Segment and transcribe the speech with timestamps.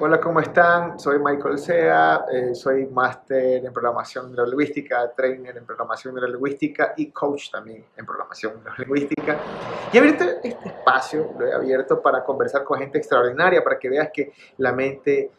[0.00, 0.98] Hola, ¿cómo están?
[0.98, 7.50] Soy Michael Sea, eh, soy máster en programación neurolingüística, trainer en programación neurolingüística y coach
[7.50, 9.38] también en programación neurolingüística.
[9.92, 14.10] Y abierto este espacio, lo he abierto para conversar con gente extraordinaria, para que veas
[14.12, 15.30] que la mente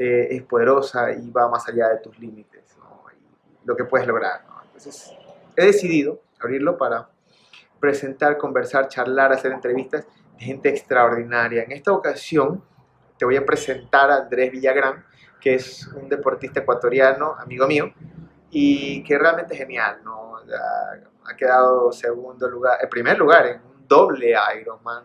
[0.00, 2.76] eh, es poderosa y va más allá de tus límites,
[3.64, 4.44] lo que puedes lograr.
[4.66, 5.12] Entonces,
[5.56, 7.08] he decidido abrirlo para
[7.80, 10.06] presentar, conversar, charlar, hacer entrevistas
[10.38, 11.64] de gente extraordinaria.
[11.64, 12.62] En esta ocasión
[13.18, 15.04] te voy a presentar a Andrés Villagrán,
[15.40, 17.92] que es un deportista ecuatoriano, amigo mío,
[18.50, 20.36] y que realmente es genial, ¿no?
[20.36, 25.04] Ha, quedado segundo lugar, el primer lugar en un doble Ironman,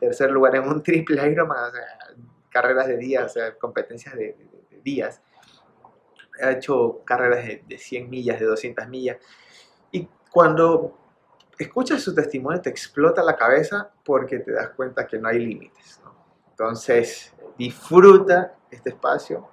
[0.00, 4.48] tercer lugar en un triple Ironman, o carreras de días, o sea, competencias de, de-
[4.70, 5.20] de días.
[6.42, 9.16] Ha hecho carreras de, de 100 millas, de 200 millas.
[9.90, 10.96] Y cuando
[11.58, 16.00] escuchas su testimonio te explota la cabeza porque te das cuenta que no hay límites.
[16.04, 16.14] ¿no?
[16.50, 19.48] Entonces, disfruta este espacio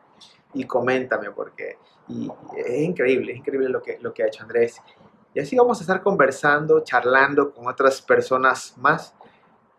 [0.53, 4.81] y coméntame porque y es increíble, es increíble lo que, lo que ha hecho Andrés.
[5.33, 9.13] Y así vamos a estar conversando, charlando con otras personas más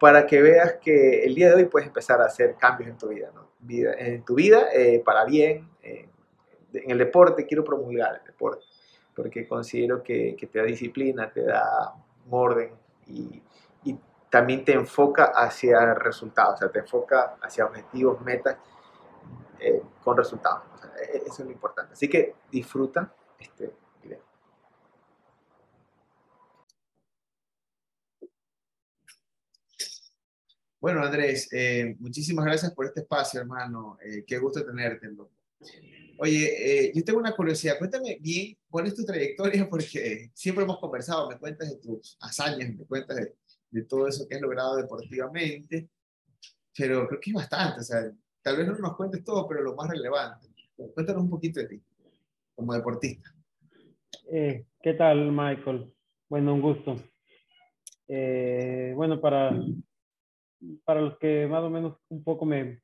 [0.01, 3.09] para que veas que el día de hoy puedes empezar a hacer cambios en tu
[3.09, 3.51] vida, ¿no?
[3.61, 5.71] Vida- en tu vida eh, para bien.
[5.83, 6.09] eh,
[6.73, 8.65] en el deporte quiero promulgar el deporte
[9.15, 11.95] porque considero que, que te da disciplina, te da
[12.27, 12.73] un orden
[13.09, 13.43] y,
[13.85, 13.99] y
[14.31, 18.57] también te enfoca hacia resultados, o sea, te enfoca hacia objetivos, metas
[19.61, 20.63] eh, con resultados.
[20.75, 21.93] O sea, e- eso es lo importante.
[21.93, 24.21] Así que disfruta este video.
[30.81, 33.99] Bueno, Andrés, eh, muchísimas gracias por este espacio, hermano.
[34.03, 35.11] Eh, qué gusto tenerte.
[36.17, 37.77] Oye, eh, yo tengo una curiosidad.
[37.79, 42.75] Cuéntame bien cuál es tu trayectoria, porque siempre hemos conversado, me cuentas de tus hazañas,
[42.75, 43.35] me cuentas de,
[43.71, 45.91] de todo eso que has logrado deportivamente,
[46.75, 47.81] pero creo que es bastante.
[47.81, 50.49] O sea, tal vez no nos cuentes todo, pero lo más relevante.
[50.95, 51.83] Cuéntanos un poquito de ti,
[52.55, 53.35] como deportista.
[54.31, 55.93] ¿qué tal, Michael?
[56.31, 56.97] Bueno, un gusto.
[58.09, 59.53] Bueno, para,
[60.85, 62.81] para los que más o menos un poco me,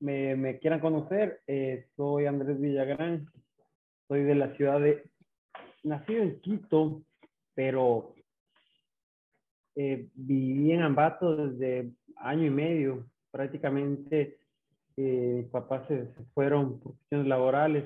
[0.00, 3.26] me, quieran conocer, eh, soy Andrés Villagrán,
[4.08, 5.04] soy de la ciudad de,
[5.82, 7.02] nacido en Quito,
[7.54, 8.14] pero
[9.76, 14.38] eh, viví en Ambato desde año y medio, prácticamente
[14.96, 17.84] eh, mis papás se, se fueron por cuestiones laborales,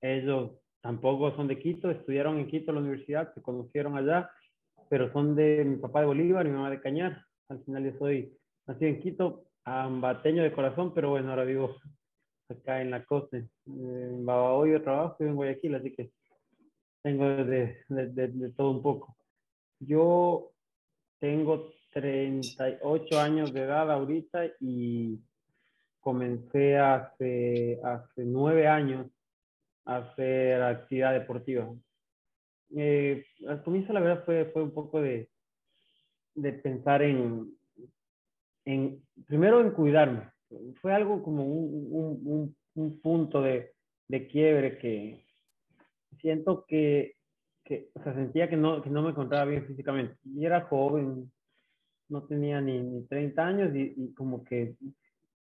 [0.00, 4.30] ellos tampoco son de Quito, estudiaron en Quito en la universidad, se conocieron allá,
[4.88, 7.25] pero son de mi papá de Bolívar y mi mamá de Cañar.
[7.48, 8.36] Al final yo soy
[8.66, 11.76] nacido en Quito, ambateño de corazón, pero bueno, ahora vivo
[12.48, 13.36] acá en la costa,
[13.66, 16.10] en Babahoyo trabajo, vivo en Guayaquil, así que
[17.02, 19.16] tengo de, de, de todo un poco.
[19.78, 20.52] Yo
[21.18, 25.18] tengo 38 años de edad ahorita y
[26.00, 29.06] comencé hace, hace nueve años
[29.84, 31.72] a hacer actividad deportiva.
[32.76, 35.30] Eh, al comienzo la verdad fue, fue un poco de,
[36.36, 37.50] de pensar en,
[38.64, 40.30] en, primero en cuidarme.
[40.80, 43.72] Fue algo como un, un, un, un punto de,
[44.06, 45.24] de, quiebre que
[46.20, 47.16] siento que,
[47.64, 50.16] que o sea, sentía que no, que no me encontraba bien físicamente.
[50.24, 51.32] Y era joven,
[52.08, 54.76] no tenía ni, ni 30 años y, y como que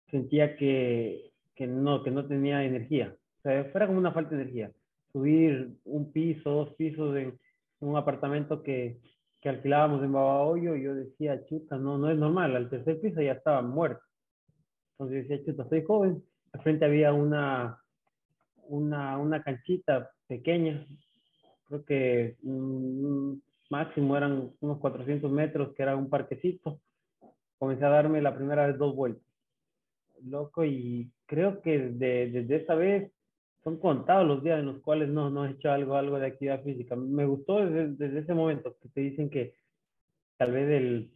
[0.10, 3.16] sentía que, que, no, que no tenía energía.
[3.40, 4.72] O sea, fuera como una falta de energía.
[5.12, 7.38] Subir un piso, dos pisos en
[7.80, 9.00] un apartamento que,
[9.46, 13.34] que alquilábamos en Babahoyo, yo decía, chuta, no, no es normal, al tercer piso ya
[13.34, 14.04] estaba muerto.
[14.94, 16.24] Entonces decía, chuta, soy joven.
[16.52, 17.80] Al frente había una,
[18.64, 20.84] una, una canchita pequeña,
[21.68, 22.38] creo que
[23.70, 26.82] máximo eran unos 400 metros, que era un parquecito.
[27.60, 29.28] Comencé a darme la primera vez dos vueltas.
[30.24, 33.12] Loco, y creo que desde, desde esa vez
[33.66, 36.62] son contados los días en los cuales no, no he hecho algo, algo de actividad
[36.62, 36.96] física.
[36.96, 39.56] Me gustó desde, desde ese momento que te dicen que
[40.38, 41.12] tal vez el,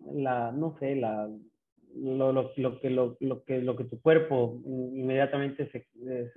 [0.00, 1.30] la, no sé, la,
[1.94, 6.32] lo, lo, lo, que, lo, lo, que, lo que tu cuerpo inmediatamente se, se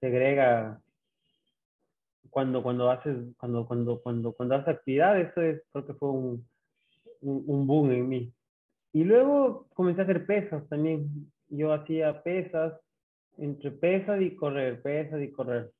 [0.00, 0.82] segrega
[2.28, 6.46] cuando, cuando haces, cuando, cuando, cuando, cuando haces actividad, eso es, creo que fue un,
[7.22, 8.32] un, un boom en mí.
[8.92, 11.32] Y luego comencé a hacer pesas también.
[11.48, 12.74] Yo hacía pesas,
[13.38, 15.70] entre pesas y correr, pesas y correr.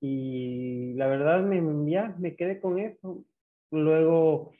[0.00, 3.24] Y la verdad me, ya me quedé con eso.
[3.70, 4.52] Luego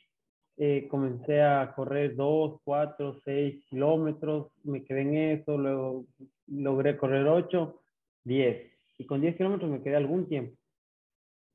[0.57, 6.07] eh, comencé a correr dos, cuatro, seis kilómetros, me quedé en eso, luego
[6.47, 7.83] logré correr ocho
[8.25, 8.73] 10.
[8.99, 10.57] Y con 10 kilómetros me quedé algún tiempo.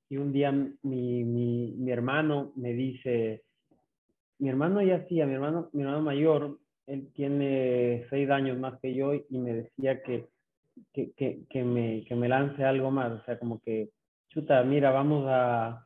[0.09, 3.43] Y un día mi, mi, mi hermano me dice,
[4.39, 8.93] mi hermano ya hacía, mi hermano, mi hermano mayor, él tiene 6 años más que
[8.93, 10.27] yo y me decía que,
[10.97, 13.11] que, que, que, me, que me lance algo más.
[13.11, 13.91] O sea, como que,
[14.29, 15.85] chuta, mira, vamos a,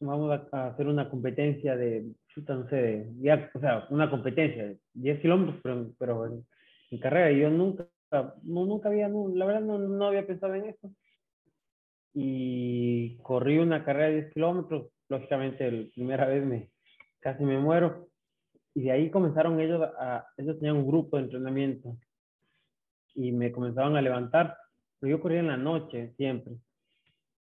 [0.00, 4.78] vamos a, hacer una competencia de, chuta, no sé, ya, o sea, una competencia de
[4.94, 6.46] 10 kilómetros, pero, pero en,
[6.90, 7.30] en, carrera.
[7.30, 10.90] Y yo nunca, no, nunca había, no, la verdad no, no había pensado en eso
[12.12, 14.88] y corrí una carrera de 10 kilómetros.
[15.08, 16.70] Lógicamente, la primera vez me,
[17.20, 18.08] casi me muero.
[18.74, 21.96] Y de ahí comenzaron ellos a, ellos tenían un grupo de entrenamiento
[23.14, 24.56] y me comenzaban a levantar.
[24.98, 26.54] Pero yo corría en la noche siempre,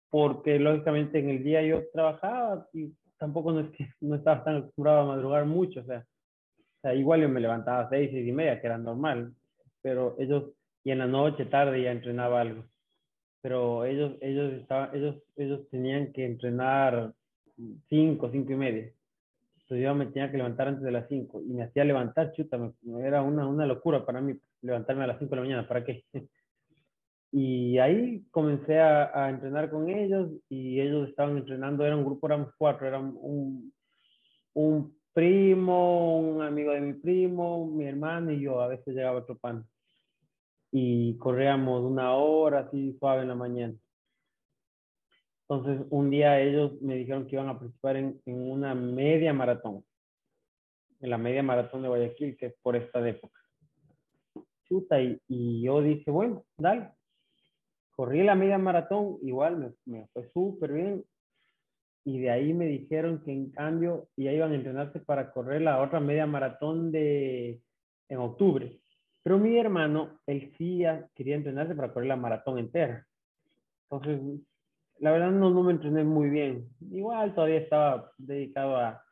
[0.10, 4.58] porque lógicamente en el día yo trabajaba y tampoco no, es que, no estaba tan
[4.58, 5.81] acostumbrado a madrugar mucho.
[5.81, 8.78] O sea, o sea, igual yo me levantaba a seis, seis y media, que era
[8.78, 9.34] normal,
[9.81, 10.52] pero ellos,
[10.84, 12.64] y en la noche, tarde ya entrenaba algo
[13.48, 17.14] pero ellos, ellos, estaban, ellos, ellos tenían que entrenar
[17.88, 18.92] 5, 5 y media.
[19.62, 22.58] Entonces yo me tenía que levantar antes de las 5 y me hacía levantar, chuta,
[22.58, 22.74] me,
[23.08, 26.06] era una, una locura para mí levantarme a las 5 de la mañana, ¿para qué?
[27.30, 32.25] Y ahí comencé a, a, entrenar con ellos y ellos estaban entrenando, era un grupo,
[32.25, 33.74] éramos cuatro, era un,
[34.54, 39.38] un primo, un amigo de mi primo, mi hermano y yo, a veces llegaba otro
[39.38, 39.68] pan
[40.71, 43.75] y corríamos una hora así suave en la mañana.
[45.50, 49.86] Entonces, un día ellos me dijeron que iban a participar en, en una media maratón,
[51.00, 53.39] en la media maratón de Guayaquil, que es por esta época.
[54.68, 56.90] Chuta, y, y yo dije, bueno, dale.
[57.92, 61.04] Corrí la media maratón, igual me, me fue súper bien.
[62.06, 65.81] Y de ahí me dijeron que en cambio ya iban a entrenarse para correr la
[65.81, 67.60] otra media maratón de
[68.10, 68.80] en octubre.
[69.24, 70.84] Pero mi hermano, él sí
[71.14, 73.06] quería entrenarse para correr la maratón entera.
[73.90, 74.22] Entonces,
[75.00, 76.69] la verdad no, no me entrené muy bien.
[76.92, 79.04] Igual todavía estaba dedicado a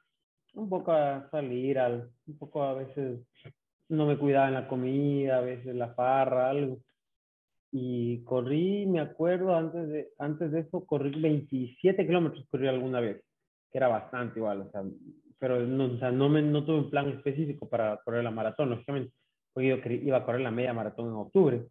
[0.53, 3.19] un poco a salir, al, un poco a veces
[3.89, 6.79] no me cuidaba en la comida, a veces la farra, algo.
[7.71, 13.23] Y corrí, me acuerdo, antes de, antes de eso, corrí 27 kilómetros, corrí alguna vez,
[13.71, 14.83] que era bastante igual, o sea,
[15.37, 18.69] pero no, o sea, no, me, no tuve un plan específico para correr la maratón,
[18.69, 19.13] lógicamente
[19.55, 21.65] porque yo iba a correr la media maratón en octubre,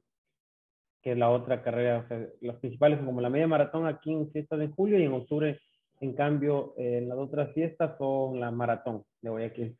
[1.02, 4.10] que es la otra carrera, o sea, las principales son como la media maratón aquí
[4.10, 5.60] en fiestas de julio y en octubre,
[6.00, 9.76] en cambio, eh, las otras fiestas son la maratón de Guayaquil.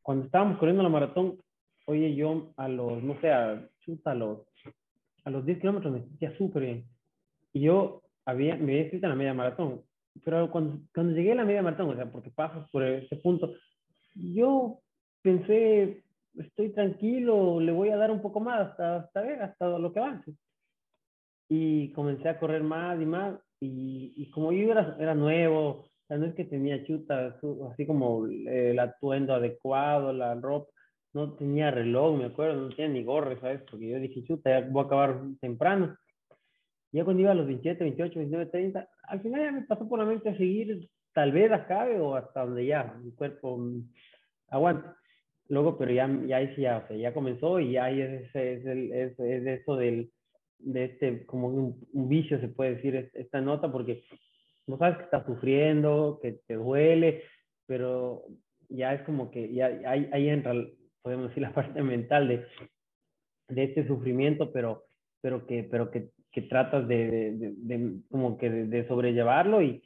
[0.00, 1.38] Cuando estábamos corriendo la maratón,
[1.86, 3.68] oye, yo a los, no sé, a,
[4.04, 4.38] a los,
[5.24, 6.84] a los 10 kilómetros me sentía súper bien.
[7.52, 9.82] Y yo había, me había escrito en la media maratón,
[10.24, 13.54] pero cuando, cuando llegué a la media maratón, o sea, porque pasas por ese punto,
[14.14, 14.80] yo
[15.22, 16.02] pensé,
[16.36, 20.00] estoy tranquilo, le voy a dar un poco más hasta, hasta ver, hasta lo que
[20.00, 20.32] avance.
[21.48, 26.26] Y comencé a correr más y más, y, y como yo era, era nuevo, no
[26.26, 27.38] es que tenía chuta,
[27.70, 30.70] así como el atuendo adecuado, la ropa,
[31.14, 33.62] no tenía reloj, me acuerdo, no tenía ni gorro, ¿sabes?
[33.70, 35.96] Porque yo dije, chuta, ya voy a acabar temprano.
[36.92, 39.98] Ya cuando iba a los 27, 28, 29, 30, al final ya me pasó por
[39.98, 43.60] la mente a seguir, tal vez acabe o hasta donde ya mi cuerpo
[44.48, 44.96] aguanta
[45.48, 49.46] luego, pero ya, ya, ya, o sea, ya comenzó y ya es, es, es, es
[49.46, 50.10] eso del,
[50.58, 54.04] de este, como un, un, vicio se puede decir, esta nota, porque
[54.66, 57.22] no sabes que estás sufriendo, que te duele,
[57.66, 58.24] pero
[58.68, 60.54] ya es como que ya ahí, ahí entra,
[61.04, 62.46] podemos decir, la parte mental de,
[63.48, 64.84] de este sufrimiento, pero,
[65.20, 69.84] pero, que, pero que, que tratas de, de, de, como que de, sobrellevarlo y,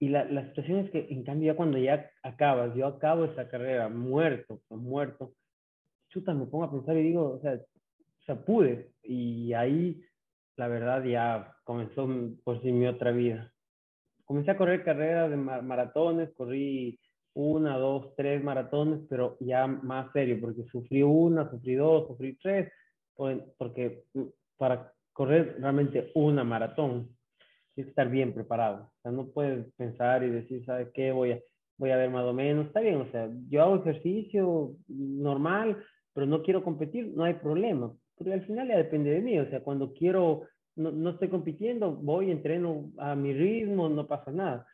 [0.00, 3.46] y la, la, situación es que, en cambio, ya cuando ya acabas, yo acabo esa
[3.48, 5.34] carrera muerto, muerto,
[6.08, 8.90] chuta, me pongo a pensar y digo, o sea, o sea, pude.
[9.02, 10.02] Y ahí,
[10.56, 12.08] la verdad, ya comenzó
[12.42, 13.52] por sí mi otra vida.
[14.24, 16.98] Comencé a correr carreras de maratones, corrí
[17.34, 22.72] una, dos, tres maratones, pero ya más serio, porque sufrí una, sufrí dos, sufrí tres,
[23.16, 24.04] porque
[24.56, 27.08] para correr realmente una maratón
[27.74, 28.84] tienes que estar bien preparado.
[28.84, 31.12] O sea, no puedes pensar y decir, ¿sabes qué?
[31.12, 31.40] Voy a,
[31.76, 32.66] voy a ver más o menos.
[32.66, 37.92] Está bien, o sea, yo hago ejercicio normal, pero no quiero competir, no hay problema.
[38.16, 39.38] Porque al final ya depende de mí.
[39.38, 40.42] O sea, cuando quiero,
[40.76, 44.66] no, no estoy compitiendo, voy, entreno a mi ritmo, no pasa nada.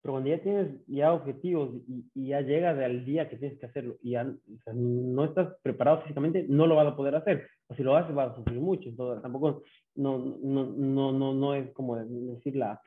[0.00, 3.66] Pero cuando ya tienes ya objetivos y, y ya llegas al día que tienes que
[3.66, 7.48] hacerlo y ya o sea, no estás preparado físicamente, no lo vas a poder hacer.
[7.66, 8.88] O si lo haces, vas a sufrir mucho.
[8.88, 9.62] Entonces, tampoco,
[9.96, 12.80] no, no, no, no, no es como decir la,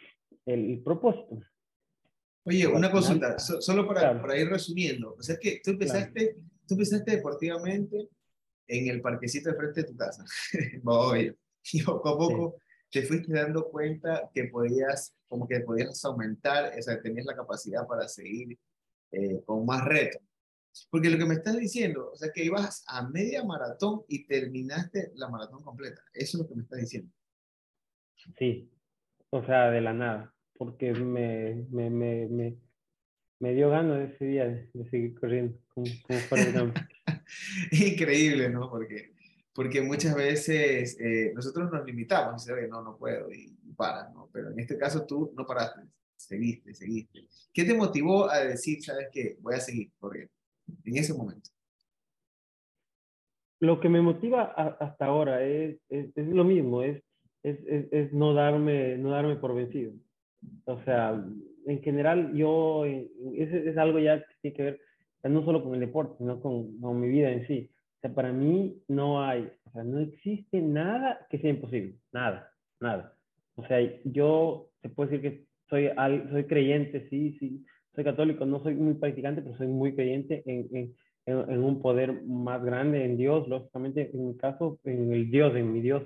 [0.46, 1.40] el, el propósito.
[2.44, 4.22] Oye, una consulta, solo para, claro.
[4.22, 5.16] para, ir resumiendo.
[5.18, 6.48] O sea, es que tú empezaste, claro.
[6.68, 8.10] tú empezaste deportivamente
[8.68, 10.24] en el parquecito de frente de tu casa.
[10.82, 11.36] Voy.
[11.74, 12.56] Y poco a poco
[12.92, 17.88] te fuiste dando cuenta que podías, como que podías aumentar, o sea, tenías la capacidad
[17.88, 18.58] para seguir
[19.12, 20.22] eh, con más retos.
[20.90, 25.12] Porque lo que me estás diciendo, o sea, que ibas a media maratón y terminaste
[25.16, 26.02] la maratón completa.
[26.14, 27.12] Eso es lo que me estás diciendo.
[28.38, 28.72] Sí,
[29.30, 32.58] o sea, de la nada, porque me, me, me, me,
[33.40, 36.74] me dio ganas ese día de, seguir corriendo como, como
[37.72, 38.70] Increíble, ¿no?
[38.70, 39.14] Porque,
[39.54, 44.30] porque muchas veces eh, nosotros nos limitamos y no, no puedo y, y para, ¿no?
[44.32, 45.82] Pero en este caso tú no paraste,
[46.16, 47.28] seguiste, seguiste.
[47.54, 50.32] ¿Qué te motivó a decir, sabes qué, voy a seguir corriendo
[50.86, 51.50] en ese momento?
[53.60, 57.04] Lo que me motiva hasta ahora es, es, es lo mismo, es,
[57.44, 57.58] es,
[57.92, 59.94] es, no, darme, no darme por vencido.
[60.66, 61.24] O sea,
[61.68, 64.82] en general yo, es, es algo ya que tiene que ver
[65.24, 67.70] no solo con el deporte, sino con, con, mi vida en sí.
[68.02, 73.16] Sea, para mí no hay, o sea, no existe nada que sea imposible, nada, nada.
[73.56, 75.90] O sea, yo te puedo decir que soy,
[76.32, 80.68] soy creyente, sí, sí, soy católico, no soy muy practicante, pero soy muy creyente en,
[80.76, 85.56] en, en, un poder más grande, en Dios, lógicamente, en mi caso, en el Dios,
[85.56, 86.04] en mi Dios,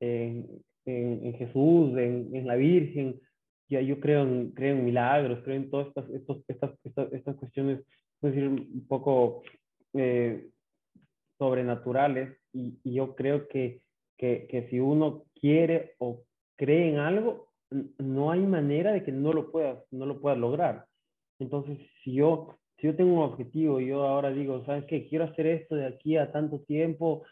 [0.00, 0.46] en,
[0.86, 3.20] en Jesús, en, la Virgen.
[3.68, 7.78] Ya yo creo en, creo en milagros, creo en todas estas, estas, estas, estas cuestiones,
[7.78, 9.42] es decir, un poco
[9.94, 10.48] eh,
[11.42, 12.38] sobrenaturales.
[12.52, 13.80] Y, y, yo creo que,
[14.16, 16.22] que, que si uno quiere o
[16.56, 17.48] cree en algo,
[17.98, 20.86] no hay manera de que no lo puedas, no lo puedas lograr.
[21.40, 25.08] Entonces, si yo, si yo tengo un objetivo y yo ahora digo, ¿sabes qué?
[25.08, 27.24] Quiero hacer esto de aquí a tanto tiempo,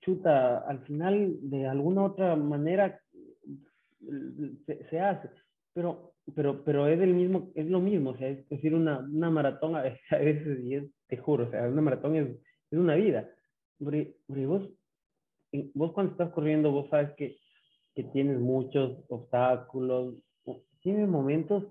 [0.00, 2.98] chuta, al final de alguna otra manera
[4.64, 5.28] se, se hace.
[5.74, 9.30] Pero, pero, pero es, el mismo, es lo mismo, o sea, es decir, una, una
[9.30, 12.28] maratón a veces, y es, te juro, o sea, una maratón es,
[12.70, 13.28] es una vida.
[13.78, 14.68] Porque, vos,
[15.74, 17.38] vos cuando estás corriendo, vos sabes que
[17.98, 20.14] que tienes muchos obstáculos,
[20.82, 21.64] tienes momentos,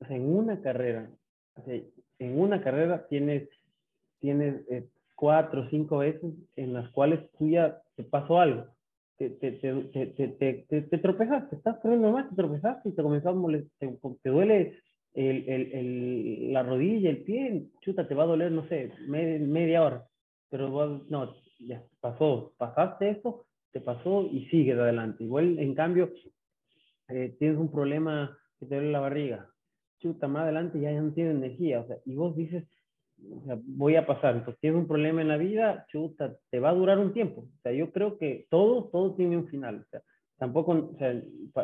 [0.00, 1.08] o sea, en una carrera,
[1.54, 1.80] o sea,
[2.18, 3.48] en una carrera tienes,
[4.18, 8.66] tienes eh, cuatro o cinco veces en las cuales tú ya te pasó algo,
[9.18, 13.34] te, te, te, te, te tropezaste, estás corriendo más, te tropezaste y te comenzó a
[13.34, 14.80] molestar, te, duele
[15.14, 19.38] el, el, el, la rodilla, el pie, chuta, te va a doler, no sé, media,
[19.46, 20.08] media hora,
[20.50, 25.24] pero vos, no, ya pasó, pasaste eso te pasó y sigues adelante.
[25.24, 26.12] Igual, en cambio,
[27.08, 29.50] eh, tienes un problema que te duele la barriga,
[29.98, 32.64] chuta, más adelante ya, no tienes energía, o sea, y vos dices,
[33.30, 36.70] o sea, voy a pasar, entonces tienes un problema en la vida, chuta, te va
[36.70, 39.90] a durar un tiempo, o sea, yo creo que todo, todo tiene un final, o
[39.90, 40.02] sea,
[40.38, 41.20] tampoco, o sea,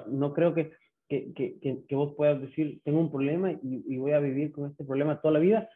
[0.09, 0.73] no creo que,
[1.09, 4.71] que, que, que vos puedas decir, tengo un problema y, y, voy a vivir con
[4.71, 5.69] este problema toda la vida,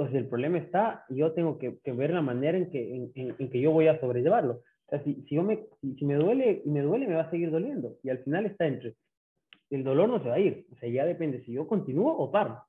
[0.00, 3.34] entonces el problema está yo tengo que, que ver la manera en que, en, en,
[3.38, 6.70] en que yo voy a sobrellevarlo sea, si, si, yo me, si, me duele y
[6.70, 7.96] me duele, me va a seguir doliendo.
[8.02, 8.94] Y al final está entre,
[9.70, 10.66] el dolor no se va a ir.
[10.72, 12.62] O sea, ya depende si yo continúo o paro.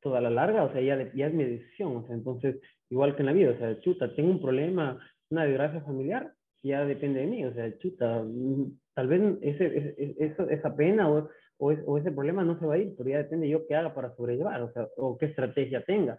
[0.00, 1.96] Toda la larga, o sea, ya, ya es mi decisión.
[1.96, 2.56] O sea, entonces,
[2.88, 4.98] igual que en la vida, o sea, chuta, tengo un problema,
[5.30, 7.44] una desgracia familiar, ya depende de mí.
[7.44, 8.24] O sea, chuta,
[8.94, 11.28] tal vez ese, ese, esa pena o,
[11.58, 13.94] o, o, ese problema no se va a ir, pero ya depende yo qué haga
[13.94, 16.16] para sobrellevar, o sea, o qué estrategia tenga.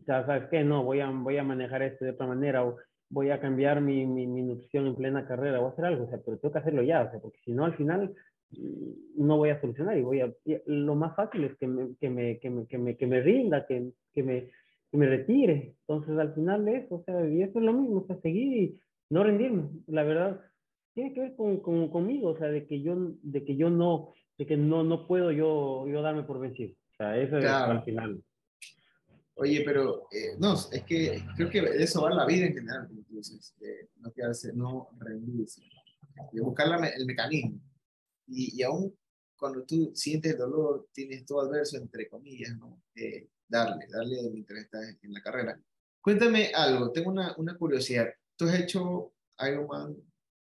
[0.00, 0.64] O sea, ¿sabes qué?
[0.64, 2.76] No, voy a, voy a manejar esto de otra manera, o
[3.10, 6.18] voy a cambiar mi, mi, mi, nutrición en plena carrera, a hacer algo, o sea,
[6.24, 8.12] pero tengo que hacerlo ya, o sea, porque si no al final
[8.50, 10.32] mm, no voy a solucionar y voy a,
[10.66, 13.66] lo más fácil es que me, que me, que me, que me, que me rinda,
[13.66, 14.50] que, que, me,
[14.90, 15.76] que me retire.
[15.86, 18.80] Entonces al final eso, o sea, y eso es lo mismo, o sea, seguir y
[19.10, 20.40] no rendirme, la verdad,
[20.94, 24.12] tiene que ver con, con, conmigo, o sea, de que yo, de que yo no,
[24.38, 26.74] de que no, no puedo yo, yo darme por vencido.
[26.92, 27.72] O sea, eso claro.
[27.72, 28.22] es al final.
[29.36, 32.86] Oye, pero eh, no, es que creo que eso va en la vida en general,
[32.86, 35.62] como tú dices, eh, no quedarse, no rendirse,
[36.32, 37.60] y buscar la, el mecanismo.
[38.28, 38.96] Y, y, aún
[39.36, 42.80] cuando tú sientes el dolor, tienes todo adverso, entre comillas, ¿no?
[42.94, 45.60] Eh, darle, darle mientras estás en la carrera.
[46.00, 48.08] Cuéntame algo, tengo una, una curiosidad.
[48.36, 49.96] Tú has hecho Ironman,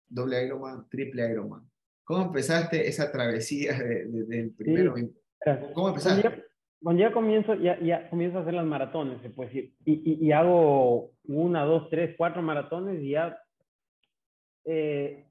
[0.08, 1.70] doble Ironman, triple Ironman.
[2.04, 4.96] ¿Cómo empezaste esa travesía desde de, el primero?
[4.96, 5.12] Sí.
[5.74, 6.45] ¿Cómo empezaste?
[6.86, 10.28] Cuando ya comienzo, ya, ya comienzo a hacer las maratones, se puede decir, y, y,
[10.28, 13.36] y hago una, dos, tres, cuatro maratones y ya
[14.66, 15.26] eh,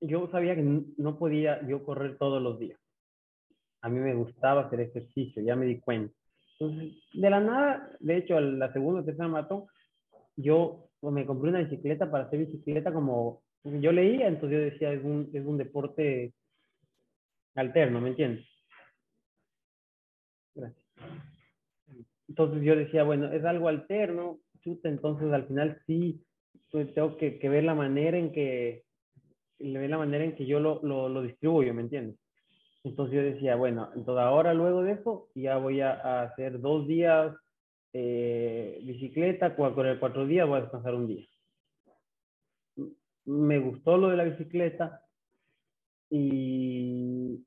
[0.00, 2.80] yo sabía que no podía yo correr todos los días.
[3.82, 6.14] A mí me gustaba hacer ejercicio, ya me di cuenta.
[6.58, 9.66] Entonces, de la nada, de hecho, la segunda o tercera maratón,
[10.36, 15.04] yo me compré una bicicleta para hacer bicicleta como yo leía, entonces yo decía, es
[15.04, 16.32] un, es un deporte
[17.54, 18.46] alterno, ¿me entiendes?
[22.28, 26.24] Entonces yo decía, bueno, es algo alterno, chuta, entonces al final sí,
[26.70, 28.84] pues tengo que, que ver la manera en que,
[29.58, 32.18] la manera en que yo lo, lo, lo distribuyo, ¿me entiendes?
[32.84, 37.36] Entonces yo decía, bueno, entonces ahora luego de eso ya voy a, hacer dos días
[37.92, 41.26] eh, bicicleta, correr cuatro días, voy a descansar un día.
[43.24, 45.02] Me gustó lo de la bicicleta
[46.10, 47.44] y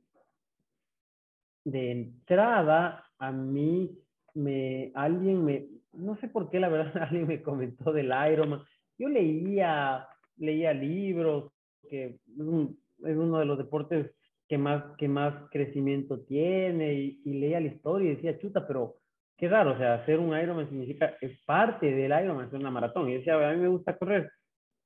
[1.66, 3.92] de entrada a mí
[4.34, 8.62] me alguien me no sé por qué la verdad alguien me comentó del Ironman.
[8.98, 11.52] Yo leía leía libros
[11.90, 14.12] que es, uno de los deportes
[14.48, 18.98] que más, que más crecimiento tiene y, leía la historia y decía, chuta, pero
[19.38, 23.10] qué raro, o sea, hacer un Ironman significa, es parte del Ironman, es una maratón.
[23.10, 24.32] Y decía, a mí me gusta correr.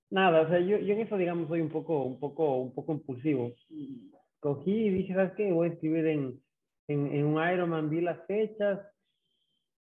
[0.09, 2.93] Nada, o sea, yo, yo en eso, digamos, soy un poco, un poco, un poco
[2.93, 3.53] impulsivo.
[4.39, 5.51] Cogí y dije, ¿sabes qué?
[5.51, 6.41] Voy a escribir en,
[6.89, 8.81] en, en un Ironman, vi las fechas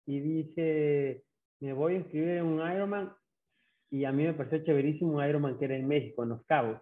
[0.06, 1.22] y dije,
[1.60, 3.12] me voy a escribir en un Ironman
[3.90, 6.80] y a mí me pareció chéverísimo un Ironman que era en México, en Los Cabos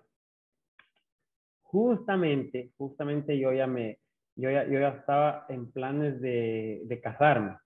[1.70, 4.00] justamente, justamente yo ya me,
[4.34, 7.56] yo ya, yo ya estaba en planes de, de casarme.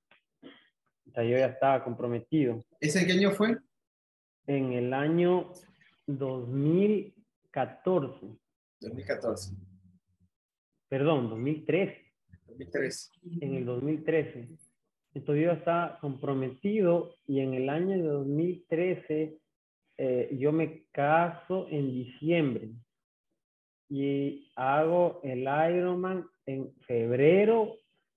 [0.43, 2.63] O sea, yo ya estaba comprometido.
[2.81, 3.57] ¿Ese qué año fue?
[4.47, 5.53] En el año
[6.07, 8.37] 2014.
[8.81, 9.57] 2014.
[10.89, 12.04] Perdón, 2013.
[12.59, 13.11] 2013.
[13.41, 14.49] En el 2013.
[15.15, 19.39] Entonces yo estaba comprometido y en el año de 2013
[19.97, 22.71] eh, yo me caso en diciembre
[23.89, 27.77] y hago el Ironman en febrero,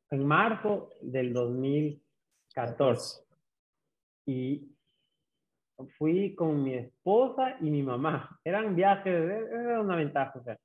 [0.10, 3.24] en marzo del 2014.
[4.26, 4.72] Y
[5.98, 8.40] fui con mi esposa y mi mamá.
[8.44, 10.40] Eran viajes, era una ventaja.
[10.40, 10.58] O sea,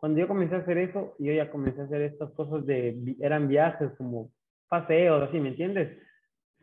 [0.00, 3.48] cuando yo comencé a hacer eso, yo ya comencé a hacer estas cosas de, eran
[3.48, 4.30] viajes como
[4.66, 5.98] paseos, así, ¿me entiendes?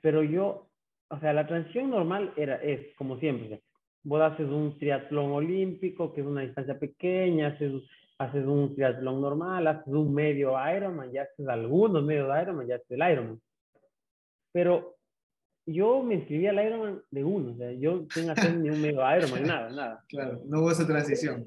[0.02, 0.70] Pero yo,
[1.10, 3.62] o sea, la transición normal era, es como siempre,
[4.04, 7.74] vos haces un triatlón olímpico, que es una distancia pequeña, haces,
[8.18, 12.90] haces un triatlón normal, haces un medio Ironman, ya haces algunos medios Ironman, ya haces
[12.90, 13.42] el Ironman.
[14.52, 14.96] Pero
[15.68, 19.02] yo me inscribí al Ironman de uno, o sea, yo sin hacer ni un medio
[19.16, 20.06] Ironman, nada, nada.
[20.10, 21.46] Claro, no hubo esa transición.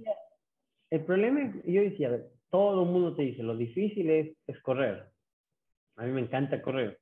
[0.91, 5.05] El problema yo decía, todo el mundo te dice, lo difícil es, correr.
[5.97, 6.99] A mí me encanta correr.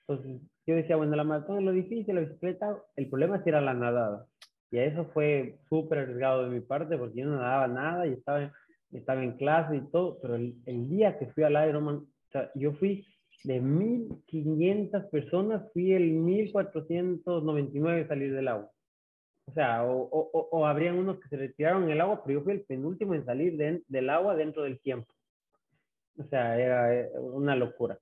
[0.00, 3.54] Entonces, yo decía, bueno, la maratón es lo difícil, la bicicleta, el problema es ir
[3.54, 4.26] a la nadada.
[4.70, 8.52] Y eso fue súper arriesgado de mi parte porque yo no nadaba nada y estaba,
[8.90, 12.06] estaba en clase y todo, pero el, día que fui al Ironman, o
[12.54, 13.06] yo fui
[13.44, 18.70] de 1.500 personas, fui el 1.499 salir del agua.
[19.46, 22.44] O sea, o, o, o, habrían unos que se retiraron en el agua, pero yo
[22.44, 25.12] fui el penúltimo en salir de, del agua dentro del tiempo.
[26.18, 27.98] O sea, era eh, una locura.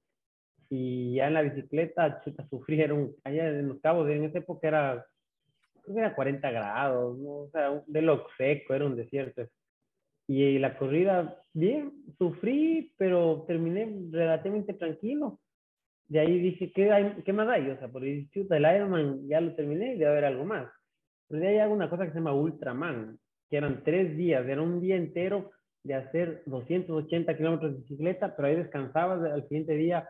[0.70, 5.06] Y ya en la bicicleta, chuta, sufrieron, allá en los cabos, en esa época era
[5.84, 7.30] creo que era 40 grados, ¿no?
[7.30, 9.46] o sea, de lo seco, era un desierto.
[10.26, 15.40] Y la corrida, bien, sufrí, pero terminé relativamente tranquilo.
[16.08, 17.68] De ahí dije, ¿qué, hay, qué más hay?
[17.68, 20.70] O sea, por el chuta, el Ironman ya lo terminé y debe haber algo más.
[21.28, 23.18] Pero de ahí hay una cosa que se llama Ultraman,
[23.50, 25.50] que eran tres días, era un día entero
[25.82, 30.08] de hacer 280 kilómetros de bicicleta, pero ahí descansabas, al siguiente día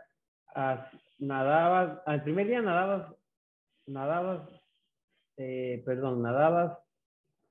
[1.18, 3.12] nadabas, al primer día nadabas,
[3.86, 4.48] nadabas
[5.36, 6.78] eh, perdón, nadabas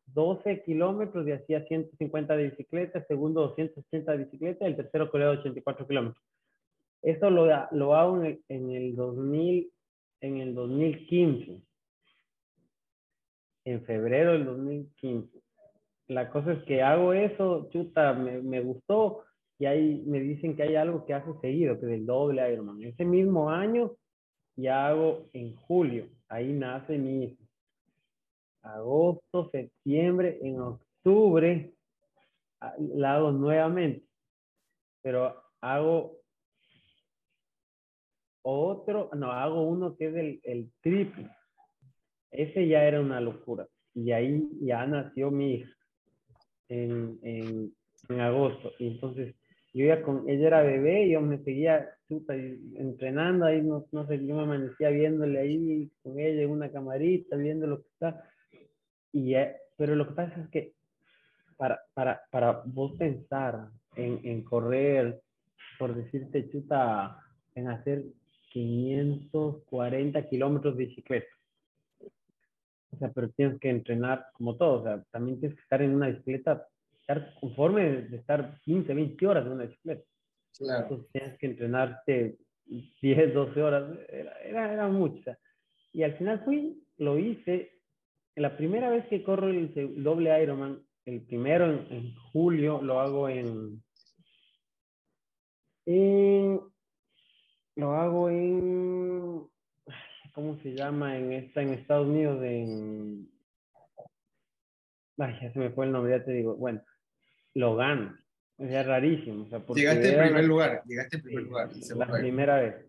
[0.07, 5.29] 12 kilómetros y hacía 150 de bicicleta, el segundo 280 de bicicleta, el tercero corría
[5.29, 6.23] 84 kilómetros.
[7.01, 9.71] Esto lo, lo hago en el, en el 2000,
[10.21, 11.61] en el 2015,
[13.65, 15.39] en febrero del 2015.
[16.07, 19.23] La cosa es que hago eso, chuta, me, me gustó
[19.57, 22.83] y ahí me dicen que hay algo que hace seguido, que es el doble Ironman.
[22.83, 23.91] Ese mismo año
[24.55, 27.43] ya hago en julio, ahí nace mi hijo
[28.63, 31.73] agosto, septiembre, en octubre
[32.77, 34.07] la hago nuevamente,
[35.01, 36.21] pero hago
[38.41, 41.29] otro, no, hago uno que es el, el triple.
[42.33, 43.67] Ese ya era una locura.
[43.95, 45.71] Y ahí ya nació mi hija
[46.69, 47.73] en, en,
[48.09, 48.71] en agosto.
[48.79, 49.35] Y entonces
[49.73, 54.35] yo ya con, ella era bebé yo me seguía entrenando ahí, no, no sé, yo
[54.35, 58.29] me amanecía viéndole ahí con ella en una camarita, viendo lo que está.
[59.11, 59.33] Y,
[59.77, 60.73] pero lo que pasa es que
[61.57, 65.21] para, para, para vos pensar en, en correr,
[65.79, 67.17] por decirte chuta,
[67.55, 68.03] en hacer
[68.51, 71.27] 540 kilómetros de bicicleta.
[72.93, 74.81] O sea, pero tienes que entrenar como todo.
[74.81, 76.67] O sea, también tienes que estar en una bicicleta,
[76.99, 80.03] estar conforme de estar 15, 20 horas en una bicicleta.
[80.57, 80.83] Claro.
[80.83, 83.99] Entonces tienes que entrenarte 10, 12 horas.
[84.09, 85.31] Era, era, era mucho.
[85.91, 87.73] y al final fui, lo hice
[88.35, 93.83] la primera vez que corro el doble Ironman, el primero en, julio lo hago en,
[95.85, 96.59] en,
[97.75, 99.47] lo hago en,
[100.33, 101.17] ¿cómo se llama?
[101.17, 103.29] En esta, en Estados Unidos, en,
[105.17, 106.83] ay, ya se me fue el nombre, ya te digo, bueno,
[107.53, 108.17] lo gano.
[108.57, 109.45] Es rarísimo.
[109.73, 111.69] llegaste en primer lugar, llegaste en primer lugar.
[111.95, 112.85] La primera vez.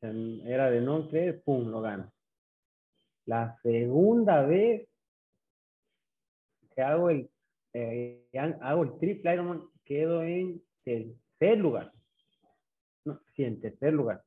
[0.00, 2.12] Era de no creer, pum, lo gano.
[3.26, 4.88] La segunda vez
[6.74, 7.30] que hago el,
[7.74, 8.26] eh,
[8.60, 11.92] hago el triple Ironman, quedo en tercer lugar.
[13.04, 14.22] No, sí, en tercer lugar.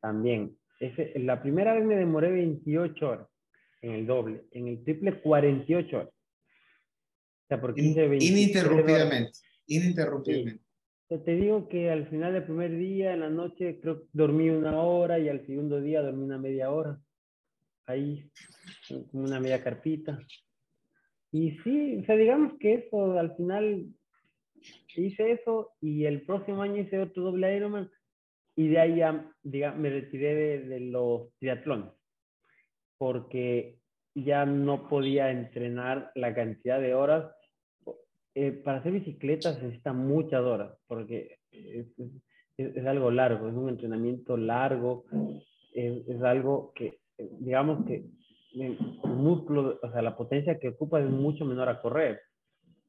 [0.00, 0.56] También.
[0.78, 3.28] Ese, la primera vez me demoré 28 horas
[3.82, 4.44] en el doble.
[4.50, 6.08] En el triple, 48 horas.
[6.08, 9.38] O sea, porque ininterrumpidamente.
[9.66, 10.64] Ininterrumpidamente.
[11.08, 14.82] Te digo que al final del primer día, en la noche, creo que dormí una
[14.82, 16.98] hora y al segundo día dormí una media hora
[17.86, 18.28] ahí,
[18.88, 20.18] como una media carpita.
[21.30, 23.86] Y sí, o sea, digamos que eso, al final
[24.96, 27.90] hice eso y el próximo año hice otro doble Ironman
[28.56, 31.90] y de ahí ya, digamos, me retiré de, los triatlones
[32.98, 33.78] porque
[34.14, 37.30] ya no podía entrenar la cantidad de horas.
[38.34, 41.86] Eh, para hacer bicicleta se necesitan muchas horas porque es,
[42.56, 45.04] es, algo largo, es un entrenamiento largo,
[45.74, 48.04] es, es algo que digamos que
[48.54, 52.20] el músculo, o sea, la potencia que ocupa es mucho menor a correr.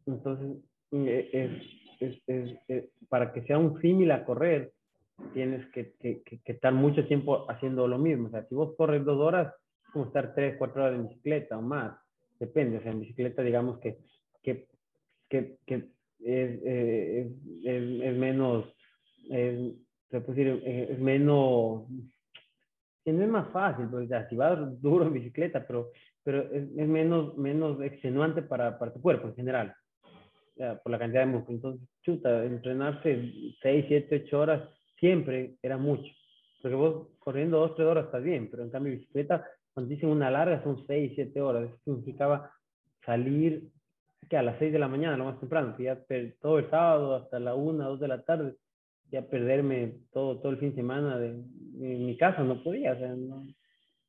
[0.05, 1.59] Entonces, eh,
[1.99, 4.71] es, es, para que sea un símil a correr,
[5.33, 8.27] tienes que, que, que, estar mucho tiempo haciendo lo mismo.
[8.27, 9.53] O sea, si vos corres dos horas,
[9.83, 11.97] es como estar tres, cuatro horas en bicicleta o más.
[12.39, 13.97] Depende, o sea, en bicicleta digamos que,
[14.43, 14.67] que,
[15.27, 15.75] que, que
[16.19, 17.31] es, eh,
[17.63, 18.65] es, es, menos,
[19.27, 21.87] se puede decir, es menos
[23.13, 25.91] no es más fácil, pues ya, si vas duro en bicicleta, pero,
[26.23, 29.73] pero es, menos, menos extenuante para, para, tu cuerpo en general,
[30.83, 31.55] por la cantidad de músculo.
[31.57, 34.69] Entonces, chuta, entrenarse 6, 7, 8 horas
[34.99, 36.11] siempre era mucho.
[36.61, 40.31] Porque vos corriendo 2, 3 horas estás bien, pero en cambio bicicleta, cuando dicen una
[40.31, 41.65] larga son 6, 7 horas.
[41.65, 42.51] Eso significaba
[43.05, 43.69] salir
[44.29, 45.99] que a las 6 de la mañana, lo más temprano, que ya
[46.41, 48.55] todo el sábado hasta la 1, 2 de la tarde,
[49.09, 52.97] ya perderme todo, todo el fin de semana de, en mi casa, no podía, o
[52.97, 53.45] sea, no.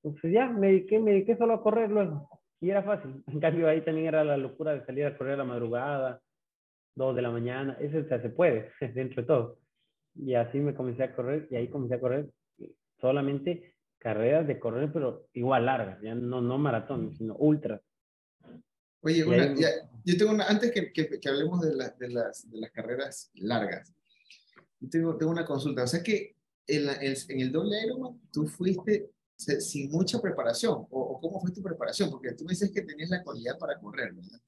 [0.03, 2.29] Entonces ya me dediqué, me dediqué solo a correr luego,
[2.61, 3.23] y era fácil.
[3.27, 6.21] En cambio ahí también era la locura de salir a correr a la madrugada,
[6.95, 9.59] dos de la mañana, eso o sea, se puede, dentro de todo.
[10.19, 12.29] Y así me comencé a correr, y ahí comencé a correr
[13.01, 17.81] solamente carreras de correr, pero igual largas, ya no, no maratones, sino ultras.
[19.01, 19.69] Oye, una, ya,
[20.05, 23.31] yo tengo una, antes que, que, que hablemos de, la, de, las, de las carreras
[23.35, 23.95] largas,
[24.91, 25.85] tengo, tengo una consulta.
[25.85, 30.87] O sea que en, en el doble Ironman tú fuiste sin mucha preparación.
[30.91, 32.11] O, cómo fue tu preparación?
[32.11, 34.41] Porque tú me dices que tenías la cualidad para correr, ¿verdad?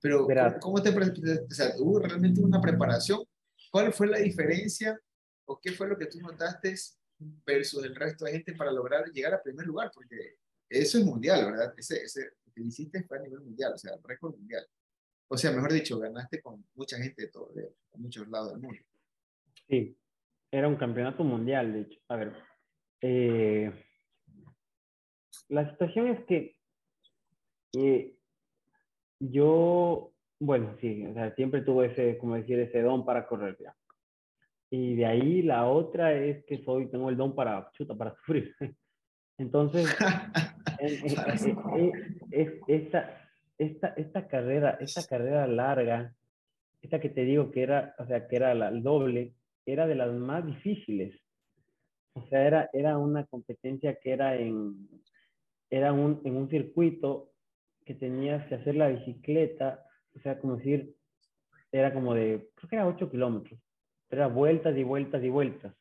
[0.00, 0.26] Pero
[0.60, 3.22] ¿cómo, te o sea, ¿Hubo realmente una preparación?
[3.72, 5.00] ¿Cuál fue la diferencia
[5.46, 6.74] o qué fue lo que tú notaste
[7.46, 9.90] versus el resto de gente para lograr llegar a primer lugar?
[9.94, 10.36] Porque
[10.68, 11.74] eso es mundial, ¿verdad?
[11.76, 14.66] Ese, ese, lo que hiciste fue a nivel mundial, o sea, récord mundial.
[15.28, 18.82] O sea, mejor dicho, ganaste con mucha gente de, todo, de muchos lados del mundo.
[19.66, 19.96] Sí,
[20.50, 21.98] era un campeonato mundial, de hecho.
[22.08, 22.36] A ver,
[23.00, 23.72] eh,
[25.48, 26.58] la situación es que
[27.72, 28.18] eh,
[29.18, 30.11] yo,
[30.44, 33.76] bueno, sí, o sea, siempre tuve ese, como decir, ese don para correr ya.
[34.70, 38.52] Y de ahí la otra es que soy, tengo el don para, chuta, para sufrir.
[39.38, 39.86] Entonces,
[42.66, 46.12] esta, esta, esta carrera, esta carrera larga,
[46.80, 49.94] esta que te digo que era, o sea, que era la, el doble, era de
[49.94, 51.14] las más difíciles.
[52.14, 54.88] O sea, era, era una competencia que era en,
[55.70, 57.30] era un, en un circuito
[57.84, 60.94] que tenías que hacer la bicicleta, o sea, como decir,
[61.70, 63.58] era como de, creo que era 8 kilómetros,
[64.10, 65.74] era vueltas y vueltas y vueltas.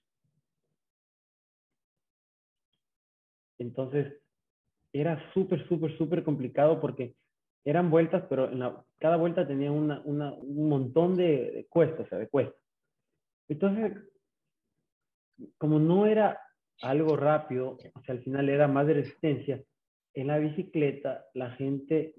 [3.58, 4.22] Entonces,
[4.94, 7.16] era súper, súper, súper complicado porque
[7.64, 12.08] eran vueltas, pero en la, cada vuelta tenía una, una, un montón de, de cuestas,
[12.08, 12.60] o sea, de cuestas.
[13.48, 13.98] Entonces,
[15.58, 16.42] como no era
[16.82, 19.64] algo rápido, o sea, al final era más de resistencia,
[20.14, 22.16] en la bicicleta la gente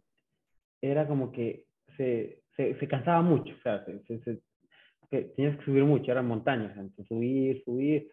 [0.81, 1.67] era como que
[1.97, 8.11] se, se, cansaba mucho, o sea, tenías que subir mucho, eran montañas, entonces subir, subir.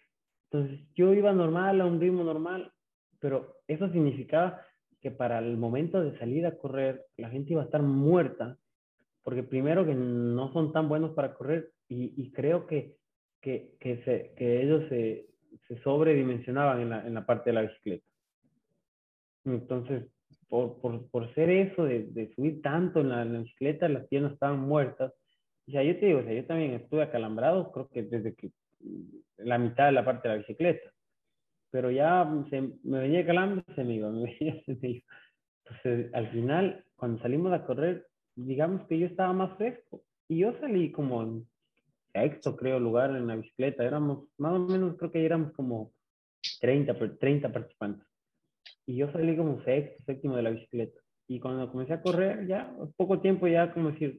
[0.51, 2.71] Entonces yo iba normal, a un ritmo normal,
[3.19, 4.61] pero eso significaba
[5.01, 8.57] que para el momento de salir a correr, la gente iba a estar muerta,
[9.23, 12.99] porque primero que no son tan buenos para correr y creo que
[13.41, 15.27] que, que, se, que ellos se,
[15.67, 18.05] se sobredimensionaban en la, en la parte de la bicicleta.
[19.45, 20.07] Entonces,
[20.49, 24.59] por, por, por ser eso de, de subir tanto en la, bicicleta, las piernas estaban
[24.59, 25.13] muertas.
[25.67, 28.51] O sea, yo te digo, o sea, yo también estuve acalambrado, creo que desde que
[29.37, 30.91] la mitad de la parte de la bicicleta.
[31.71, 35.05] Pero ya se, me venía calambre, se me iba, me venía, se me iba.
[35.65, 40.01] Entonces, al final, cuando salimos a correr, digamos que yo estaba más fresco.
[40.27, 41.47] Y yo salí como en
[42.11, 43.83] sexto, creo, lugar en la bicicleta.
[43.83, 45.91] Éramos, más o menos, creo que éramos como
[46.59, 48.08] 30, 30 participantes.
[48.89, 50.99] Y yo salí como sexto, séptimo de la bicicleta.
[51.27, 54.17] Y cuando comencé a correr, ya, poco tiempo ya, como decir,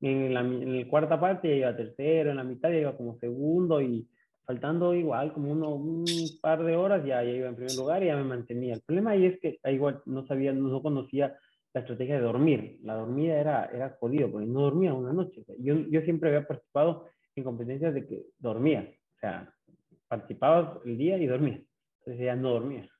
[0.00, 3.16] en la, en la cuarta parte ya iba tercero, en la mitad ya iba como
[3.20, 4.08] segundo y
[4.44, 8.06] faltando igual como uno, un par de horas ya, ya iba en primer lugar y
[8.06, 8.74] ya me mantenía.
[8.74, 11.38] El problema ahí es que igual no sabía, no conocía
[11.72, 12.80] la estrategia de dormir.
[12.82, 15.44] La dormida era, era jodido, porque no dormía una noche.
[15.60, 17.06] yo, yo siempre había participado
[17.36, 18.90] en competencias de que dormía.
[18.90, 19.54] O sea,
[20.08, 21.60] participaba el día y dormía.
[22.00, 22.90] Entonces ya no dormía.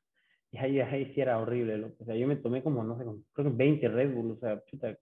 [0.52, 1.92] Y ahí, ahí sí era horrible.
[1.98, 4.32] O sea, yo me tomé como, no sé, creo que 20 Red Bull.
[4.32, 4.96] O sea, chuta,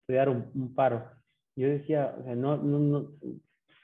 [0.00, 1.10] estudiar un, un paro.
[1.56, 3.10] Yo decía, o sea, no, no, no,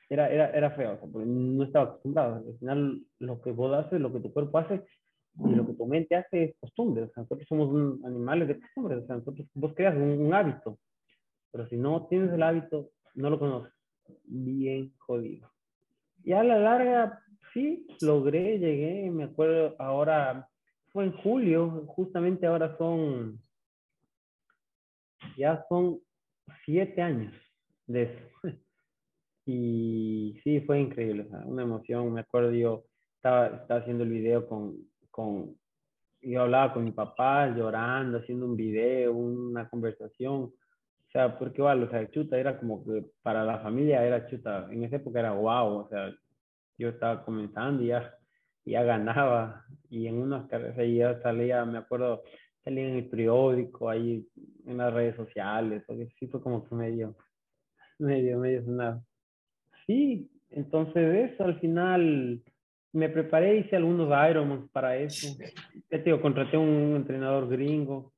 [0.09, 2.37] era, era, era feo, o sea, porque no estaba acostumbrado.
[2.37, 4.85] Al final, lo que vos haces, lo que tu cuerpo hace,
[5.39, 7.05] y lo que tu mente hace es costumbre.
[7.05, 8.97] O sea, nosotros somos animales de costumbre.
[8.97, 10.79] O sea, nosotros, vos creas un, hábito.
[11.51, 13.73] Pero si no tienes el hábito, no lo conoces.
[14.25, 15.51] Bien jodido.
[16.23, 17.21] Y a la larga,
[17.53, 19.11] sí, logré, llegué.
[19.11, 20.49] Me acuerdo ahora,
[20.95, 23.41] fue en julio, justamente ahora son,
[25.37, 25.99] ya son
[26.65, 27.35] siete años
[27.87, 28.25] de eso.
[29.47, 32.15] Y sí, fue increíble, una emoción.
[32.15, 32.85] Me acuerdo yo,
[33.17, 34.75] estaba, haciendo el video con,
[35.11, 35.55] con,
[36.23, 40.45] yo hablaba con mi papá llorando, haciendo un video, una conversación.
[40.45, 44.67] O sea, porque igual, o sea, chuta era como que para la familia era chuta.
[44.71, 46.11] En esa época era wow, o sea,
[46.79, 48.17] yo estaba comenzando y ya,
[48.65, 49.65] ya ganaba.
[49.91, 52.23] Y en unas carreras ya salía, me acuerdo,
[52.65, 54.27] salía en el periódico, ahí
[54.67, 57.15] en las redes sociales, porque sí fue como que medio,
[57.99, 59.05] medio, medio sonado.
[59.87, 62.43] Sí, entonces eso al final
[62.95, 65.37] me preparé, hice algunos Ironman para eso.
[65.91, 68.13] Ya te digo, contraté un entrenador gringo.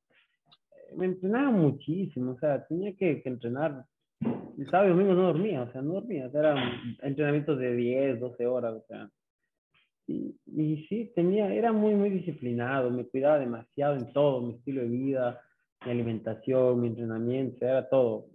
[0.95, 3.83] Me entrenaba muchísimo, o sea, tenía que, entrenar.
[4.21, 6.27] El sábado y domingo no dormía, o sea, no dormía.
[6.27, 9.09] O sea, eran entrenamientos de 10, 12 horas, o sea.
[10.07, 14.81] Y, y sí, tenía, era muy, muy disciplinado, me cuidaba demasiado en todo, mi estilo
[14.81, 15.41] de vida,
[15.85, 18.27] mi alimentación, mi entrenamiento, era todo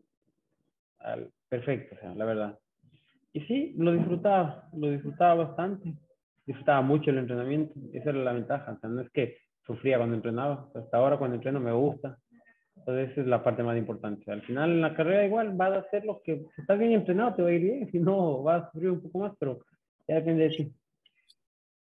[1.49, 2.59] perfecto, o sea, la verdad.
[3.33, 5.95] Y sí, lo disfrutaba, lo disfrutaba bastante
[6.47, 10.97] disfrutaba mucho el entrenamiento, esa era la ventaja, no es que sufría cuando entrenaba, hasta
[10.97, 12.19] ahora cuando entreno me gusta,
[12.77, 14.31] entonces esa es la parte más importante.
[14.33, 17.35] Al final en la carrera igual vas a hacer lo que, si estás bien entrenado
[17.35, 19.61] te va a ir bien, si no vas a sufrir un poco más, pero
[20.09, 20.73] ya depende de ti.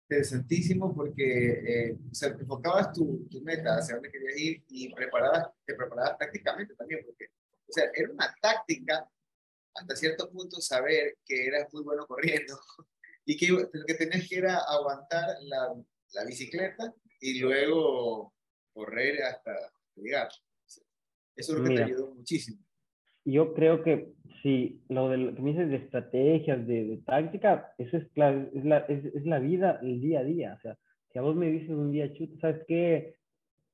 [0.08, 5.48] Interesantísimo porque eh, o sea, enfocabas tu, tu, meta hacia dónde querías ir y preparabas,
[5.64, 7.26] te preparabas tácticamente también, porque
[7.68, 9.10] o sea, era una táctica
[9.74, 12.56] hasta cierto punto saber que eras muy bueno corriendo,
[13.24, 15.74] y que lo que tenías que era aguantar la,
[16.12, 18.32] la bicicleta y luego
[18.72, 19.52] correr hasta
[19.96, 20.28] llegar.
[21.34, 22.64] Eso es lo que te ayudó muchísimo.
[23.24, 24.14] Yo creo que
[24.46, 28.30] sí, lo, de, lo que me dices de estrategias, de, de táctica, eso es, la,
[28.30, 30.54] es, la, es, es, la vida, el día a día.
[30.56, 30.78] O sea,
[31.12, 33.16] si a vos me dices un día, chuta, ¿sabes qué?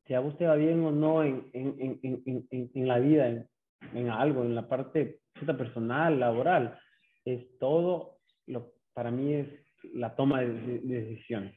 [0.06, 3.46] Si a vos te va bien o no en, en, en, en, la vida,
[3.92, 6.78] en, algo, en la parte chuta, personal, laboral,
[7.26, 9.48] es todo lo para mí es
[9.92, 11.54] la toma de, decisiones.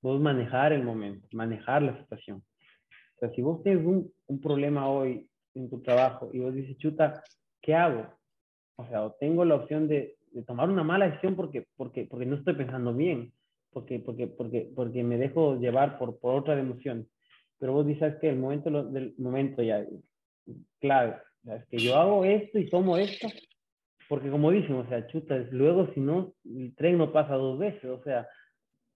[0.00, 2.42] Vos manejar el momento, manejar la situación.
[3.16, 6.78] O sea, si vos tienes un, un, problema hoy en tu trabajo y vos dices,
[6.78, 7.22] chuta,
[7.60, 8.06] ¿qué hago?
[8.76, 12.26] O sea, o tengo la opción de, de, tomar una mala decisión porque, porque, porque
[12.26, 13.32] no estoy pensando bien,
[13.70, 17.06] porque, porque, porque, porque me dejo llevar por, por otra emoción.
[17.58, 19.84] Pero vos dices que el momento del momento ya,
[20.80, 23.28] clave, es que yo hago esto y tomo esto
[24.08, 27.84] porque como dicen, o sea, chuta, luego si no, el tren no pasa dos veces,
[27.84, 28.28] o sea,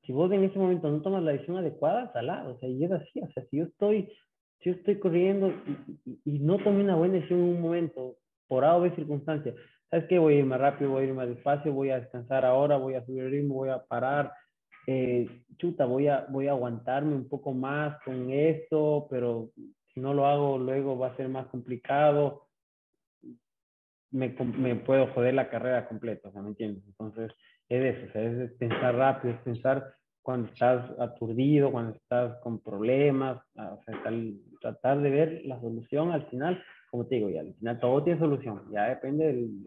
[0.04, 2.92] si vos en ese momento no tomas la decisión adecuada, salado, o sea, y es
[2.92, 4.08] así, o sea, si yo estoy,
[4.60, 5.52] si yo estoy corriendo
[6.24, 8.16] y, no tomé una buena decisión en un momento,
[8.48, 9.54] por A o B circunstancia,
[9.90, 10.18] ¿sabes qué?
[10.18, 12.94] Voy a ir más rápido, voy a ir más despacio, voy a descansar ahora, voy
[12.94, 14.32] a subir el ritmo, voy a parar,
[14.86, 19.50] eh, chuta, voy a, voy a aguantarme un poco más con esto, pero
[19.92, 22.48] si no lo hago luego va a ser más complicado
[24.10, 26.84] me, me, puedo joder la carrera completa, o sea, ¿me entiendes?
[26.86, 27.32] Entonces,
[27.68, 33.78] es eso, es pensar rápido, es pensar cuando estás aturdido, cuando estás con problemas, ah,
[34.60, 38.18] tratar de ver la solución al final, como te digo, ya al final todo tiene
[38.18, 39.64] solución, ya depende del,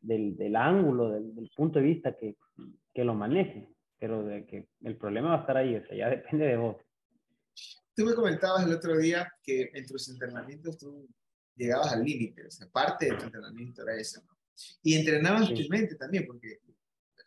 [0.00, 2.36] del, del, ángulo, del, del, punto de vista que,
[2.92, 6.10] que lo maneje, pero de que el problema va a estar ahí, o sea, ya
[6.10, 6.76] depende de vos.
[7.94, 11.08] tú me comentabas el otro día que en tus entrenamientos tú
[11.56, 14.36] llegabas al límite, o sea, parte de tu entrenamiento era eso, ¿no?
[14.82, 16.58] Y entrenabas tu mente también, porque